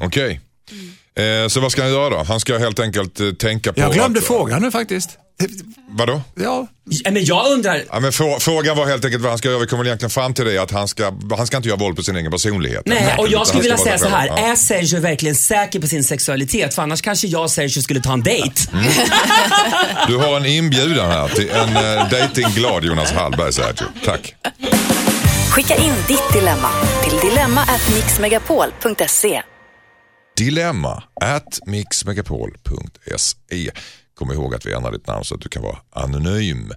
[0.00, 0.40] Okej.
[1.16, 2.22] Eh, så vad ska han göra då?
[2.28, 5.18] Han ska helt enkelt eh, tänka på Jag glömde att, frågan nu faktiskt.
[5.90, 6.22] Vadå?
[6.34, 9.48] Ja, Ja, Men jag undrar, Ja, men frå- frågan var helt enkelt vad han ska
[9.48, 9.58] göra.
[9.58, 12.02] Vi kommer egentligen fram till det att han ska, han ska inte göra våld på
[12.02, 12.82] sin egen personlighet.
[12.86, 14.26] Nej, och jag skulle vilja säga så här.
[14.26, 14.38] Ja.
[14.38, 16.74] Är Sergio verkligen säker på sin sexualitet?
[16.74, 18.62] För annars kanske jag och Sergio skulle ta en dejt.
[18.72, 18.84] Mm.
[20.08, 23.86] Du har en inbjudan här till en uh, datingglad Jonas Hallberg, Sergio.
[24.04, 24.34] Tack.
[25.54, 26.68] Skicka in ditt dilemma
[27.04, 29.42] till dilemma@mixmegapol.se.
[30.36, 33.70] Dilemma at mixmegapol.se.
[34.14, 36.72] Kom ihåg att vi ändrar ditt namn så att du kan vara anonym.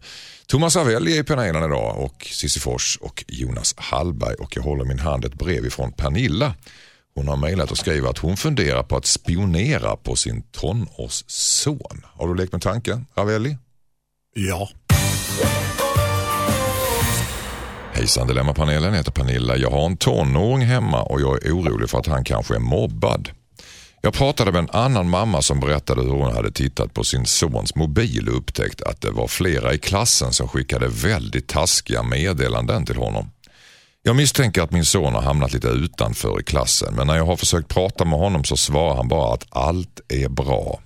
[0.47, 4.85] Thomas Avelli är i panelen idag och Cissi Fors och Jonas Hallberg och jag håller
[4.85, 6.53] min hand ett brev ifrån Pernilla.
[7.15, 12.01] Hon har mejlat och skriver att hon funderar på att spionera på sin tonårsson.
[12.03, 13.57] Har du lekt med tanken, Avelli?
[14.35, 14.69] ja.
[17.95, 19.57] Hejsan Dilemmapanelen, jag heter Pernilla.
[19.57, 23.29] Jag har en tonåring hemma och jag är orolig för att han kanske är mobbad.
[24.01, 27.75] Jag pratade med en annan mamma som berättade hur hon hade tittat på sin sons
[27.75, 32.95] mobil och upptäckt att det var flera i klassen som skickade väldigt taskiga meddelanden till
[32.95, 33.31] honom.
[34.03, 37.37] Jag misstänker att min son har hamnat lite utanför i klassen men när jag har
[37.37, 40.79] försökt prata med honom så svarar han bara att allt är bra.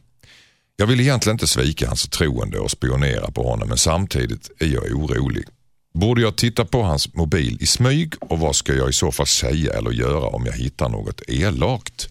[0.75, 4.83] Jag vill egentligen inte svika hans förtroende och spionera på honom men samtidigt är jag
[4.83, 5.45] orolig.
[5.93, 9.27] Borde jag titta på hans mobil i smyg och vad ska jag i så fall
[9.27, 12.09] säga eller göra om jag hittar något elakt?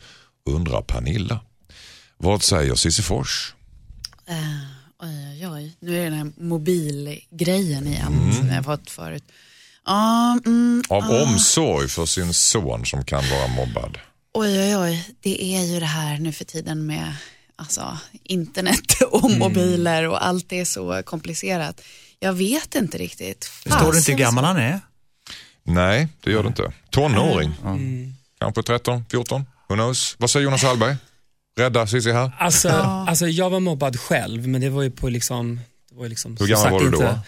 [0.51, 1.41] Undrar Pernilla.
[2.17, 3.55] Vad säger Cissi Fors?
[4.29, 4.37] Eh,
[5.03, 5.77] oj, oj, oj.
[5.81, 9.25] Nu är det den här mobilgrejen igen som jag har fått förut.
[9.87, 13.99] Ja, mm, Av omsorg för sin son som kan vara mobbad.
[14.35, 15.15] oj, oj, oj.
[15.21, 17.15] Det är ju det här nu för tiden med
[17.57, 21.81] alltså, internet och mobiler och allt är så komplicerat.
[22.21, 23.51] Jag vet inte riktigt.
[23.65, 24.81] Det står det inte hur gammal han är.
[25.63, 26.73] Nej, det gör det inte.
[26.91, 27.55] Tonåring.
[28.41, 29.45] Kanske 13, 14.
[29.69, 30.17] Who knows?
[30.19, 30.97] Vad säger Jonas Hallberg?
[31.59, 32.33] Rädda Cissi här.
[32.39, 35.61] Alltså, alltså jag var mobbad själv, men det var ju på liksom...
[35.89, 37.19] Det var ju liksom Hur gammal var du då?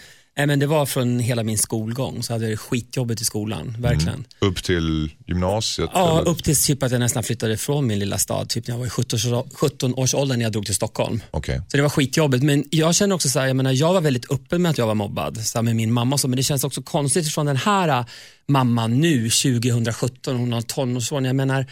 [0.41, 3.77] Nej, men det var från hela min skolgång, så hade jag det skitjobbigt i skolan,
[3.79, 4.25] verkligen.
[4.39, 5.91] Upp till gymnasiet?
[5.95, 6.31] Ja, eller?
[6.31, 8.87] upp till typ att jag nästan flyttade från min lilla stad, typ när jag var
[8.87, 11.21] i 17, års- 17 års ålder när jag drog till Stockholm.
[11.31, 11.63] Okej.
[11.69, 14.31] Så det var skitjobbigt, men jag känner också så här, jag menar jag var väldigt
[14.33, 16.43] öppen med att jag var mobbad, så här med min mamma och så, men det
[16.43, 18.07] känns också konstigt från den här äh,
[18.49, 21.67] mamman nu, 2017, hon har tonårsson, jag menar,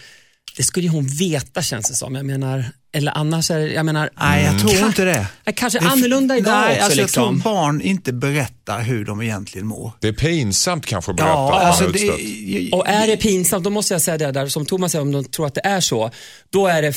[0.57, 2.14] det skulle hon veta känns det som.
[2.14, 5.26] Jag menar, eller annars är det, jag menar, Nej, jag tror inte det.
[5.55, 6.84] kanske Det annorlunda idag Nej, också.
[6.84, 7.22] alltså, liksom.
[7.34, 9.93] Jag tror barn inte berättar hur de egentligen mår.
[10.01, 12.70] Det är pinsamt kanske att berätta Ja, alltså det.
[12.72, 15.24] Och är det pinsamt, då måste jag säga det där som Thomas säger, om de
[15.24, 16.11] tror att det är så,
[16.53, 16.93] då är det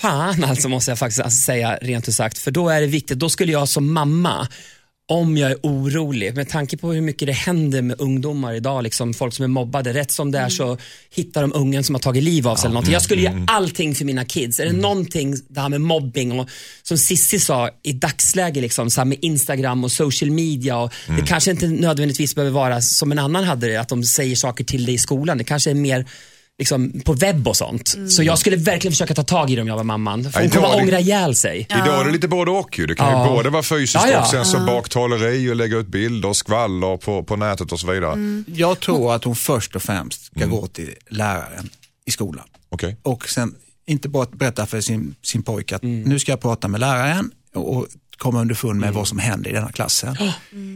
[0.00, 2.38] fan alltså måste jag faktiskt alltså säga rent ut sagt.
[2.38, 4.48] För då är det viktigt, då skulle jag som mamma,
[5.08, 9.14] om jag är orolig, med tanke på hur mycket det händer med ungdomar idag, liksom
[9.14, 10.78] folk som är mobbade, rätt som det är så
[11.10, 12.92] hittar de ungen som har tagit liv av sig eller någonting.
[12.92, 14.60] Jag skulle göra allting för mina kids.
[14.60, 16.48] Är det någonting, det här med mobbing och
[16.82, 21.26] som Sissi sa, i dagsläge liksom, så här med Instagram och social media och det
[21.26, 24.86] kanske inte nödvändigtvis behöver vara som en annan hade det, att de säger saker till
[24.86, 25.38] dig i skolan.
[25.38, 26.06] Det kanske är mer
[26.58, 27.94] liksom, på webb och sånt.
[28.08, 30.30] Så jag skulle verkligen försöka ta tag i det om jag var mamman.
[30.32, 31.66] För hon kommer det- ångra ihjäl sig.
[31.70, 32.86] Idag är det lite både och ju.
[32.86, 33.28] Det kan Ja.
[33.28, 34.20] ju både vara fysiskt Ja, ja.
[34.20, 37.92] och sen så baktaleri och lägga ut bilder och skvaller på, på nätet och så
[37.92, 38.42] vidare.
[38.46, 41.68] Jag tror att hon först och främst ska gå till läraren
[42.06, 42.44] i skolan.
[42.68, 42.96] Okej.
[43.02, 43.54] Och sen
[43.86, 47.76] inte bara berätta för sin, sin pojke att nu ska jag prata med läraren och,
[47.76, 47.86] och
[48.18, 50.16] komma underfund med vad som händer i denna klassen.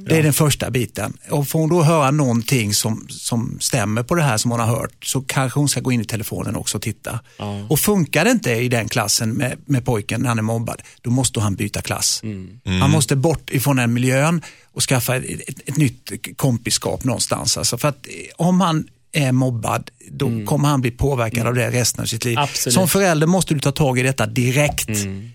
[0.09, 1.16] Det är den första biten.
[1.30, 4.66] Och får hon då höra någonting som, som stämmer på det här som hon har
[4.66, 7.20] hört så kanske hon ska gå in i telefonen också och titta.
[7.68, 11.11] Och funkar det inte i den klassen med, med pojken när han är mobbad, då
[11.11, 12.22] måste han byta klass.
[12.64, 17.57] Han måste bort ifrån den miljön och skaffa ett, ett, ett nytt kompiskap någonstans.
[17.57, 21.70] Alltså för att eh, om han är mobbad, då kommer han bli påverkad av det
[21.70, 22.38] resten av sitt liv.
[22.38, 22.74] Absolut.
[22.74, 24.88] Som förälder måste du ta tag i detta direkt.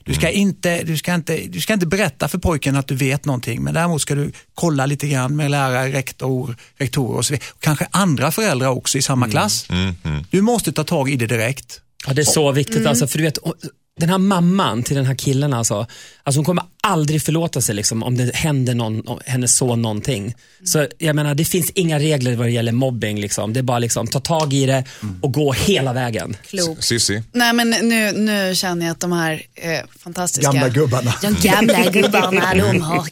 [0.04, 3.26] Du, ska inte, du, ska inte, du ska inte berätta för pojken att du vet
[3.26, 7.48] någonting, men däremot ska du kolla lite grann med lärare, rektor, rektorer och så vidare.
[7.60, 9.68] Kanske andra föräldrar också i samma klass.
[10.30, 11.82] Du måste ta tag i det direkt.
[12.08, 12.88] Ja, det är så viktigt.
[12.88, 13.38] Alltså, för du vet,
[14.00, 15.88] den här mamman till den här killen, alltså,
[16.24, 20.36] alltså hon kommer aldrig förlåta sig liksom, om det händer någon, om hennes son någonting.
[20.64, 23.20] Så jag menar, det finns inga regler vad det gäller mobbing.
[23.20, 23.54] Liksom.
[23.54, 24.84] Det är bara liksom, ta tag i det
[25.22, 26.38] och gå hela vägen.
[26.48, 26.84] Klok.
[26.84, 27.24] Sissi?
[27.32, 31.14] Nej men nu, nu känner jag att de här eh, fantastiska Gamla gubbarna.
[31.22, 33.10] De gamla gubbarna, de har,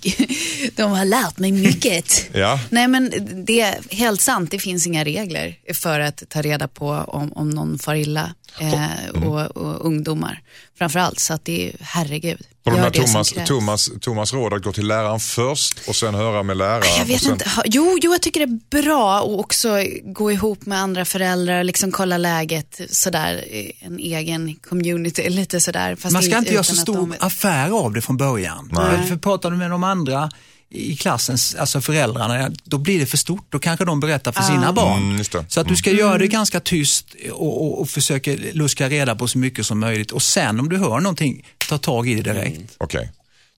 [0.76, 2.26] de har lärt mig mycket.
[2.34, 2.59] Ja.
[2.69, 3.11] Nej men
[3.45, 7.49] det är helt sant, det finns inga regler för att ta reda på om, om
[7.49, 8.34] någon far illa.
[8.59, 10.41] Eh, och, och ungdomar
[10.78, 12.41] framförallt, så att det är herregud.
[12.64, 13.34] På de Thomas.
[13.47, 16.84] Thomas, Thomas råd att gå till läraren först och sen höra med läraren.
[16.97, 17.45] Jag och vet sen, inte.
[17.66, 19.70] Jo, jo, jag tycker det är bra att också
[20.03, 25.95] gå ihop med andra föräldrar, liksom kolla läget sådär, i en egen community, lite sådär.
[25.95, 28.72] Fast Man ska inte göra så stor de- affär av det från början.
[28.76, 30.30] För, för pratar du med de andra
[30.74, 33.45] i klassens, alltså föräldrarna, då blir det för stort.
[33.49, 35.03] Då kanske de berättar för sina barn.
[35.03, 35.45] Mm, just det.
[35.47, 39.28] Så att du ska göra det ganska tyst och, och, och försöka luska reda på
[39.28, 40.11] så mycket som möjligt.
[40.11, 42.76] Och sen om du hör någonting, ta tag i det direkt.
[42.78, 43.11] Okej.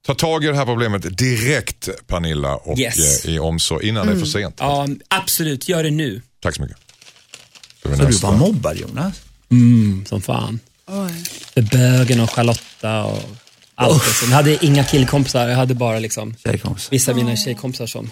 [0.06, 3.26] Ta tag i det här problemet direkt Pernilla och Yes.
[3.26, 4.56] eh, i omsorg innan det är för sent.
[4.60, 5.70] Ja, absolut.
[5.70, 6.22] Gör det nu.
[6.42, 6.78] Tack så mycket.
[7.84, 9.22] Så Så du var mobbad Jonas?
[9.52, 10.60] Mm, som fan.
[11.54, 13.24] För bögen och Charlotta och
[13.76, 14.08] allt.
[14.08, 14.30] Liksom.
[14.30, 16.88] Jag hade inga killkompisar, jag hade bara liksom Tjejkompis.
[16.92, 18.12] vissa av mina tjejkompisar som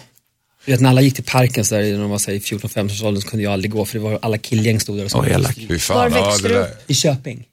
[0.64, 3.20] du vet när alla gick till parken så där, när de var 14-15 års ålder
[3.20, 5.54] så kunde jag aldrig gå för det var alla killgäng stod där och Åh, elak.
[5.54, 6.70] Fy fan, Var ja, växte det du där.
[6.86, 7.44] I Köping.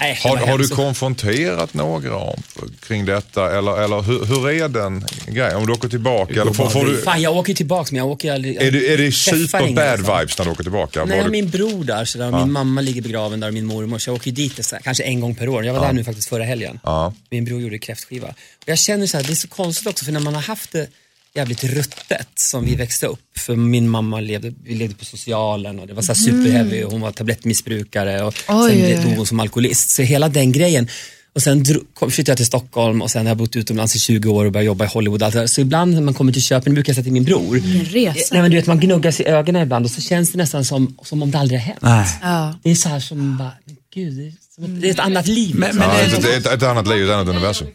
[0.00, 2.42] Nej, Har, har du konfronterat några om,
[2.80, 5.56] kring detta eller, eller hur, hur är den grejen?
[5.56, 6.40] Om du åker tillbaka?
[6.40, 8.56] Eller får, får du, Fan, jag åker tillbaks men jag åker aldrig.
[8.56, 10.18] är det, är det super bad liksom.
[10.18, 11.04] vibes när du åker tillbaka?
[11.04, 13.66] Nej, du, min bror där, så där och min mamma ligger begraven där och min
[13.66, 13.98] mormor.
[13.98, 15.64] Så jag åker dit så här, kanske en gång per år.
[15.64, 16.80] Jag var där nu faktiskt förra helgen.
[16.82, 17.14] Ja.
[17.30, 18.28] Min bror gjorde kräftskiva.
[18.28, 20.72] Och jag känner så här, det är så konstigt också för när man har haft
[20.72, 20.88] det
[21.34, 23.38] jävligt ruttet som vi växte upp.
[23.38, 26.92] För min mamma levde, vi levde på socialen och det var så här superheavy och
[26.92, 29.90] hon var tablettmissbrukare och Oj, sen dog hon som alkoholist.
[29.90, 30.88] Så hela den grejen.
[31.34, 34.44] Och sen flyttade jag till Stockholm och sen har jag bott utomlands i 20 år
[34.44, 35.22] och börjat jobba i Hollywood.
[35.22, 35.46] och Allt det där.
[35.46, 37.56] Så ibland när man kommer till Köping brukar jag säga till min bror.
[37.56, 38.28] En resa.
[38.32, 40.64] Nej, men du vet, man gnuggar sig i ögonen ibland och så känns det nästan
[40.64, 41.78] som, som om det aldrig har hänt.
[41.82, 42.06] Nej.
[42.22, 42.54] Ja.
[42.62, 44.98] Det är så här som bara, men gud, det är, som ett, det är ett
[44.98, 45.54] annat liv.
[45.56, 45.78] Men- liksom.
[45.88, 47.68] men ja, det är- det är ett, ett annat liv, ett annat universum.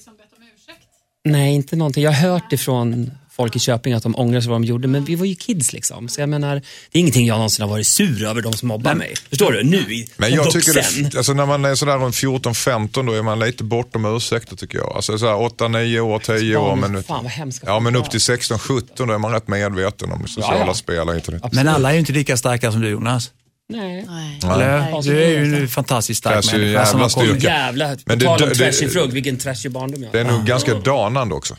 [1.26, 2.04] Nej, inte någonting.
[2.04, 5.04] Jag har hört ifrån folk i Köping att de ångrar sig vad de gjorde, men
[5.06, 6.10] vi var ju kids liksom.
[6.10, 6.56] Så jag menar,
[6.92, 9.14] det är ingenting jag någonsin har varit sur över de som mobbar mig.
[9.30, 9.64] Förstår du?
[9.64, 11.10] Nu, i- Men jag tycker vuxen.
[11.10, 14.78] det, alltså när man är sådär runt 14-15 då är man lite bortom ursäkter tycker
[14.78, 14.96] jag.
[14.96, 16.76] Alltså sådär 8-9 år, 10 år.
[16.76, 20.28] Men, fan vad hemska ja, men upp till 16-17 då är man rätt medveten om
[20.28, 20.74] sociala Ja, ja.
[20.74, 21.30] spel och dit.
[21.54, 23.32] Men alla är ju inte lika starka som du Jonas.
[23.72, 24.06] Nej.
[24.08, 25.02] Nej.
[25.04, 26.80] Du är ju en fantastiskt stark Krävs ju människa.
[26.84, 27.48] jävla har styrka.
[27.48, 30.46] Jävla, Men det- tal om det- trashig frugg, vilken trashig barndom jag Det är nog
[30.46, 31.56] ganska danande också.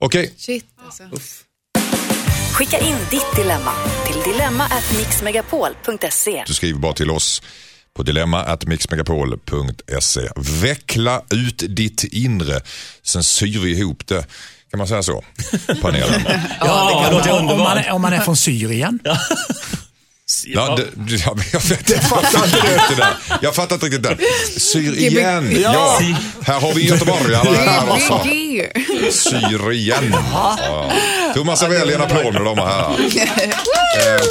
[0.00, 1.02] Okej, Shit alltså.
[2.52, 3.72] Skicka in ditt dilemma
[4.06, 6.44] till dilemma@mixmegapol.se.
[6.46, 7.42] du skriver bara till oss
[7.96, 10.28] på dilemma.mixmegapol.se.
[10.36, 12.60] Veckla ut ditt inre,
[13.02, 14.26] sen syr vi ihop det.
[14.70, 15.24] Kan man säga så?
[15.82, 16.22] Panelen.
[16.60, 18.98] Ja, det låter Om, om, man är, om man är från Syrien.
[20.46, 23.16] Ja, det, det- ja, jag, vet, jag fattar inte riktigt det där.
[23.42, 24.16] Jag fattar inte riktigt det.
[24.60, 25.58] Syr igen.
[25.62, 26.00] Ja.
[26.46, 27.56] Här har vi göteborgare.
[27.56, 28.20] Här också.
[29.10, 30.16] Syr igen.
[30.32, 30.92] Ja.
[31.34, 32.96] Thomas Avelli, en applåd damer och herrar.
[33.98, 34.22] Eh,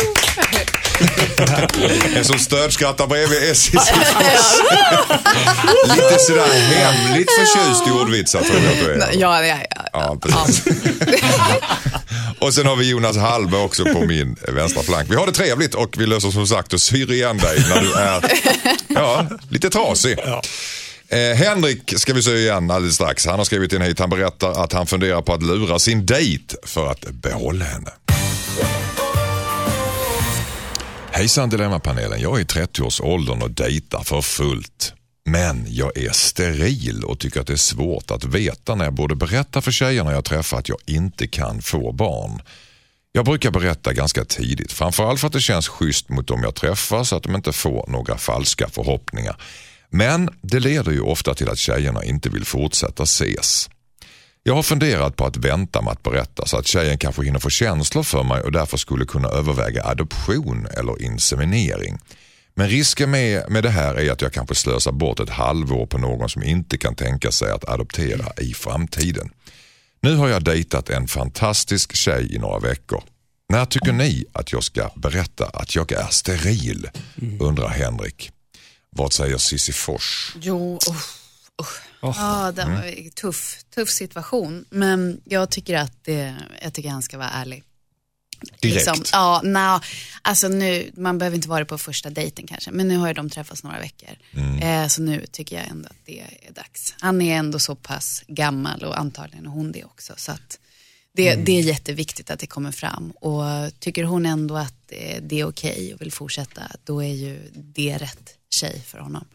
[2.16, 4.62] En som stödskrattar bredvid är Sisyfos.
[5.88, 9.12] Lite sådär hemligt förtjust i ordvitsar tror jag att du är.
[9.14, 9.86] Ja, ja, ja.
[9.94, 10.64] Ja, precis.
[12.40, 15.12] och sen har vi Jonas Hallberg också på min vänstra flank.
[15.12, 17.94] Vi har det trevligt och vi löser som sagt och syr igen dig när du
[17.94, 18.22] är
[18.88, 20.18] ja, lite trasig.
[21.10, 23.26] Eh, Henrik ska vi se igen alldeles strax.
[23.26, 24.00] Han har skrivit in hit.
[24.00, 27.92] Han berättar att han funderar på att lura sin dejt för att behålla henne.
[31.16, 32.22] Hejsan Dilemmapanelen.
[32.22, 34.94] Jag är i 30-årsåldern och dejtar för fullt.
[35.26, 39.16] Men jag är steril och tycker att det är svårt att veta när jag borde
[39.16, 42.42] berätta för tjejerna jag träffar att jag inte kan få barn.
[43.12, 47.04] Jag brukar berätta ganska tidigt, framförallt för att det känns schysst mot dem jag träffar
[47.04, 49.36] så att de inte får några falska förhoppningar.
[49.90, 53.70] Men det leder ju ofta till att tjejerna inte vill fortsätta ses.
[54.48, 57.50] Jag har funderat på att vänta med att berätta så att tjejen kanske hinner få
[57.50, 61.98] känslor för mig och därför skulle kunna överväga adoption eller inseminering.
[62.54, 65.98] Men risken med, med det här är att jag kanske slösar bort ett halvår på
[65.98, 69.30] någon som inte kan tänka sig att adoptera i framtiden.
[70.02, 73.04] Nu har jag dejtat en fantastisk tjej i några veckor.
[73.50, 76.90] När tycker ni att jag ska berätta att jag är steril?
[77.40, 78.32] Undrar Henrik.
[78.90, 80.36] Vad säger Cissi Fors?
[80.42, 80.80] Jo,
[81.60, 82.16] usch, usch.
[82.20, 84.66] Ja, det var en tuff, tuff situation.
[84.70, 87.64] Men jag tycker att det, jag tycker han ska vara ärlig.
[88.60, 88.76] Direkt.
[88.76, 89.82] Liksom, ja, no,
[90.22, 93.30] alltså nu, man behöver inte vara på första dejten kanske, men nu har ju de
[93.30, 94.10] träffats några veckor.
[94.62, 96.96] Eh, så nu tycker jag ändå att det är dags.
[97.00, 100.14] Han är ändå så pass gammal och antagligen hon det också.
[100.18, 100.60] Så att
[101.14, 103.12] det, det är jätteviktigt att det kommer fram.
[103.12, 103.44] Och
[103.80, 107.98] tycker hon ändå att eh, det är okej och vill fortsätta, då är ju det
[107.98, 109.26] rätt tjej för honom.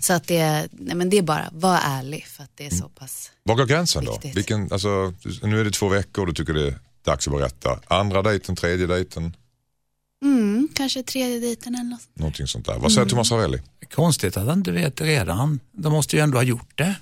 [0.00, 2.88] Så att det, nej men det är bara, var ärlig för att det är så
[2.88, 4.12] pass Var går gränsen då?
[4.12, 4.36] Viktigt.
[4.36, 7.80] Vilken, alltså, nu är det två veckor och du tycker det är dags att berätta.
[7.86, 9.36] Andra dejten, tredje dejten,
[10.22, 12.08] Mm, kanske tredje dejten eller något.
[12.14, 12.78] någonting sånt där.
[12.78, 13.58] Vad säger Thomas Ravelli?
[13.94, 15.60] Konstigt att han inte vet redan.
[15.72, 16.94] De måste ju ändå ha gjort det.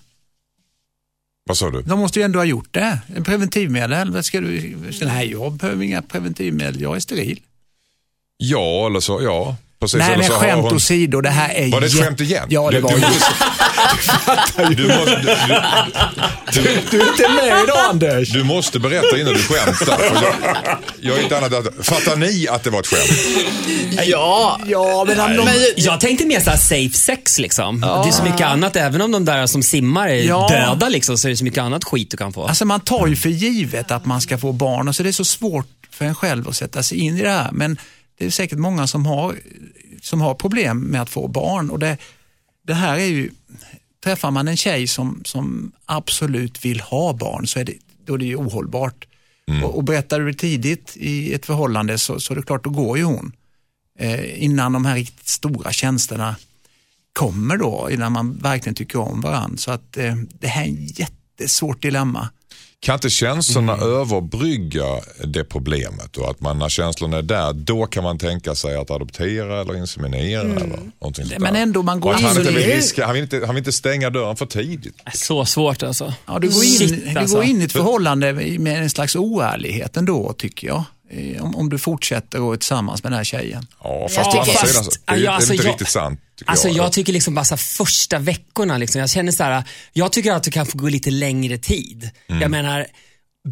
[1.44, 1.82] Vad sa du?
[1.82, 3.00] De måste ju ändå ha gjort det.
[3.16, 4.10] En preventivmedel.
[4.10, 6.80] Vad ska du, nej, jag behöver inga preventivmedel.
[6.80, 7.40] Jag är steril.
[8.36, 9.56] Ja, eller så, ja.
[9.80, 11.20] Precis, nej, men så skämt hon- åsido.
[11.20, 12.46] Det här är Var det ett skämt igen?
[12.50, 13.06] Ja, det Du- var du, det.
[13.08, 15.16] måste, du, måste,
[16.52, 18.28] du, du, Du är inte med idag Anders.
[18.32, 19.96] du måste berätta innan du skämtar.
[19.98, 20.34] För jag,
[21.00, 23.18] jag är inte annat att, fattar ni att det var ett skämt?
[24.06, 27.80] Ja, Ja, men han, de, Jag tänkte mer så här safe sex liksom.
[27.80, 30.46] Det är så mycket annat, även om de där som simmar är Ja.
[30.50, 32.46] döda liksom, så är det så mycket annat skit du kan få.
[32.46, 35.12] Alltså man tar ju för givet att man ska få barn och så det är
[35.12, 37.48] så svårt för en själv att sätta sig in i det här.
[37.52, 37.76] Men
[38.18, 39.36] det är säkert många som har,
[40.02, 41.70] som har problem med att få barn.
[41.70, 41.96] Och det,
[42.62, 43.30] det här är ju,
[44.04, 48.18] träffar man en tjej som, som absolut vill ha barn så är det, då är
[48.18, 49.06] det ju ohållbart.
[49.64, 52.70] Och, och berättar du det tidigt i ett förhållande så, så är det klart, då
[52.70, 53.32] går ju hon.
[53.98, 56.36] Eh, innan de här riktigt stora tjänsterna
[57.12, 59.56] kommer då, innan man verkligen tycker om varandra.
[59.56, 62.28] Så att eh, det här är ett jättesvårt dilemma.
[62.80, 63.88] Kan inte känslorna Mm.
[63.88, 64.84] överbrygga
[65.24, 66.16] det problemet?
[66.16, 69.76] Och att man när känslorna är där, då kan man tänka sig att adoptera eller
[69.76, 70.66] inseminera eller
[71.00, 73.36] någonting sånt Men ändå, man går han, in inte i- vill riska, han, vill inte,
[73.46, 74.94] han vill inte stänga dörren för tidigt.
[75.14, 76.14] Så svårt alltså.
[76.26, 77.36] Ja, du går in, Shit, du alltså.
[77.36, 80.84] går in i ett förhållande med en slags oärlighet ändå, tycker jag.
[81.10, 83.66] Eh, Om, om du fortsätter att vara tillsammans med den här tjejen.
[83.84, 85.70] Ja, fast Jag å andra sidan, så- det är, Ja, det är alltså, inte jag-
[85.72, 86.20] riktigt sant.
[86.38, 86.76] Tycker Alltså jag.
[86.76, 90.32] jag tycker liksom bara så här, första veckorna, liksom, jag känner så här, jag tycker
[90.32, 92.10] att det kan få gå lite längre tid.
[92.28, 92.42] Mm.
[92.42, 92.86] Jag menar,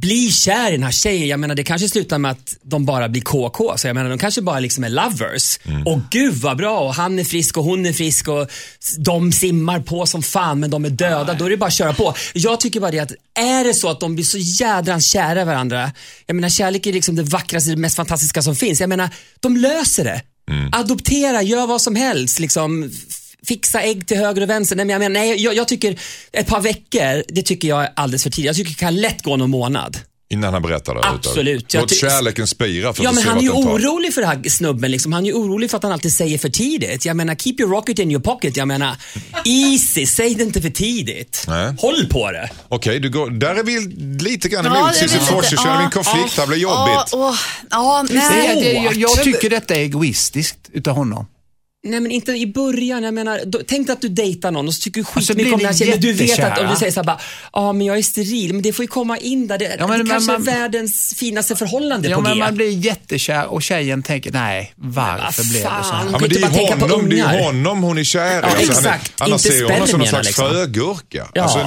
[0.01, 3.09] bli kär i den här tjejen, jag menar det kanske slutar med att de bara
[3.09, 5.59] blir KK, så jag menar de kanske bara liksom är lovers.
[5.65, 5.87] Mm.
[5.87, 8.51] Och gud vad bra, och han är frisk och hon är frisk och
[8.99, 11.95] de simmar på som fan men de är döda, då är det bara att köra
[11.95, 12.15] på.
[12.35, 15.45] Jag tycker bara det att, är det så att de blir så jädrans kära i
[15.45, 15.93] varandra,
[16.27, 18.81] jag menar kärlek är liksom det vackraste, det mest fantastiska som finns.
[18.81, 20.23] Jag menar, de löser det.
[20.73, 22.39] Adoptera, gör vad som helst.
[22.39, 22.91] Liksom,
[23.47, 24.77] fixa ägg till höger och vänster.
[24.77, 25.99] Nej, men jag, menar, nej, jag, jag tycker
[26.33, 28.47] ett par veckor, det tycker jag är alldeles för tidigt.
[28.47, 29.99] Jag tycker det kan lätt gå någon månad.
[30.31, 31.01] Innan han berättar det.
[31.05, 31.75] Absolut.
[31.75, 34.49] Låt kärleken spira för Ja, att men se han är ju orolig för den här
[34.49, 34.91] snubben.
[34.91, 35.13] Liksom.
[35.13, 37.05] Han är ju orolig för att han alltid säger för tidigt.
[37.05, 38.57] Jag menar, keep your rocket in your pocket.
[38.57, 38.97] Jag menar,
[39.45, 41.45] easy, säg det inte för tidigt.
[41.49, 41.75] Nej.
[41.79, 42.51] Håll på det.
[42.69, 43.81] Okej, du går, där är vi
[44.25, 45.43] lite grann Ja, emot det är Cissi väl Fors.
[45.45, 47.15] lite- Jag känner vi en ja, konflikt, det blir Ja, jobbigt.
[47.15, 47.35] åh,
[47.71, 48.55] ja, Det, nej.
[48.63, 51.27] det, jag, jag tycker detta är egoistiskt utav honom.
[51.91, 54.81] Nej men inte i början, jag menar, då, tänk att du dejtar någon och så
[54.81, 57.05] tycker du skitmycket blir om den här tjejen, du vet att, och du säger såhär
[57.05, 57.21] bara,
[57.53, 59.99] ja men jag är steril, men det får ju komma in där, det, Ja, men-
[59.99, 62.39] det men kanske man- är världens finaste förhållande Ja, på men G.
[62.39, 66.05] man blir jättekär och tjejen tänker, nej, varför vad blev det så här?
[66.13, 67.43] Ja, men det är på honom, det är ungar.
[67.45, 68.35] honom hon är kär i.
[68.43, 69.13] Ja, han är, exakt.
[69.19, 70.49] annars Inte ser honom som någon slags liksom.
[70.51, 71.27] frögurka.
[71.35, 71.43] Ja.
[71.43, 71.59] Alltså,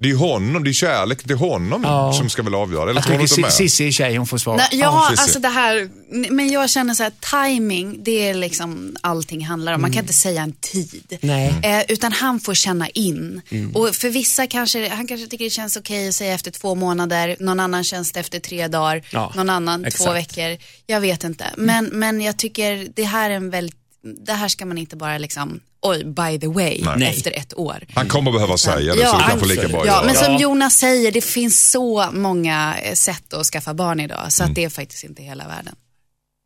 [0.00, 2.12] det är honom, det är kärlek till honom Ja.
[2.12, 2.90] som ska väl avgöra.
[2.90, 4.56] Eller Jag tycker Cissi är tjej, hon får svara.
[4.56, 5.22] Nej, ja, Cissi.
[5.22, 5.88] alltså det här,
[6.32, 7.12] men jag känner så här,
[7.46, 9.80] timing, det är liksom allting handlar om.
[9.82, 11.18] Man kan inte säga en tid.
[11.20, 11.54] Nej.
[11.62, 13.40] Eh, utan han får känna in.
[13.74, 17.36] Och för vissa kanske, han kanske tycker det känns okej att säga efter två månader,
[17.40, 20.16] någon annan känns det efter tre dagar, Ja, någon annan två exakt.
[20.38, 20.58] veckor.
[20.86, 21.44] Jag vet inte.
[21.56, 25.18] Men, men jag tycker det här är en väldigt, det här ska man inte bara
[25.18, 27.08] liksom, oj, by the way, Nej.
[27.08, 27.86] efter ett år.
[27.94, 30.40] Han kommer behöva säga det, så det kan få lika bra Ja, men som Ja.
[30.40, 34.64] Jonas säger, det finns så många eh, sätt att skaffa barn idag, så att det
[34.64, 35.74] är faktiskt inte hela världen.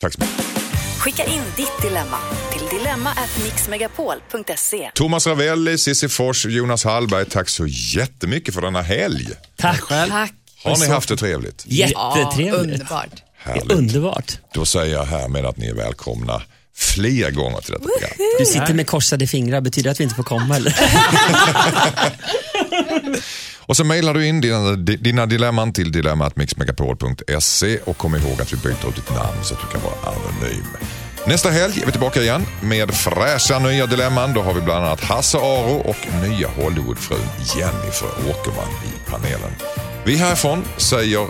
[0.00, 0.36] Tack så mycket.
[0.98, 2.18] Skicka in ditt dilemma
[2.52, 4.90] till dilemma@mixmegapol.se.
[4.94, 9.28] Thomas Ravelli, Cissi Fors, Jonas Hallberg, tack så jättemycket för denna helg.
[9.56, 9.88] Tack.
[9.88, 10.32] Tack.
[10.64, 11.64] Har ni haft det trevligt?
[11.66, 12.48] Jättetrevligt.
[12.48, 13.22] Ja, underbart.
[13.38, 13.72] Härligt.
[13.72, 14.38] underbart.
[14.54, 16.42] Då säger jag härmed att ni är välkomna
[16.78, 18.10] fler gånger till detta program.
[18.38, 20.76] Du sitter med korsade fingrar, betyder det att vi inte får komma eller?
[23.68, 28.56] Och så mejlar du in dina, dina dilemman till dilemmatmixmegapol.se och kom ihåg att vi
[28.56, 30.64] byter ut ditt namn så att du kan vara anonym.
[31.26, 34.34] Nästa helg är vi tillbaka igen med fräscha nya dilemman.
[34.34, 35.96] Då har vi bland annat Hasse Aro och
[36.28, 37.26] nya Hollywoodfrun
[37.56, 39.50] Jennifer Åkerman i panelen.
[40.04, 41.26] Vi härifrån säger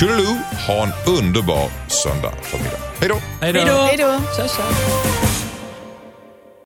[0.00, 0.36] tjolilu,
[0.66, 2.78] ha en underbar söndag förmiddag.
[3.00, 3.20] Hej då!
[3.40, 3.60] Hej då.
[3.60, 4.20] Hej då.
[4.36, 5.29] Tja, tja.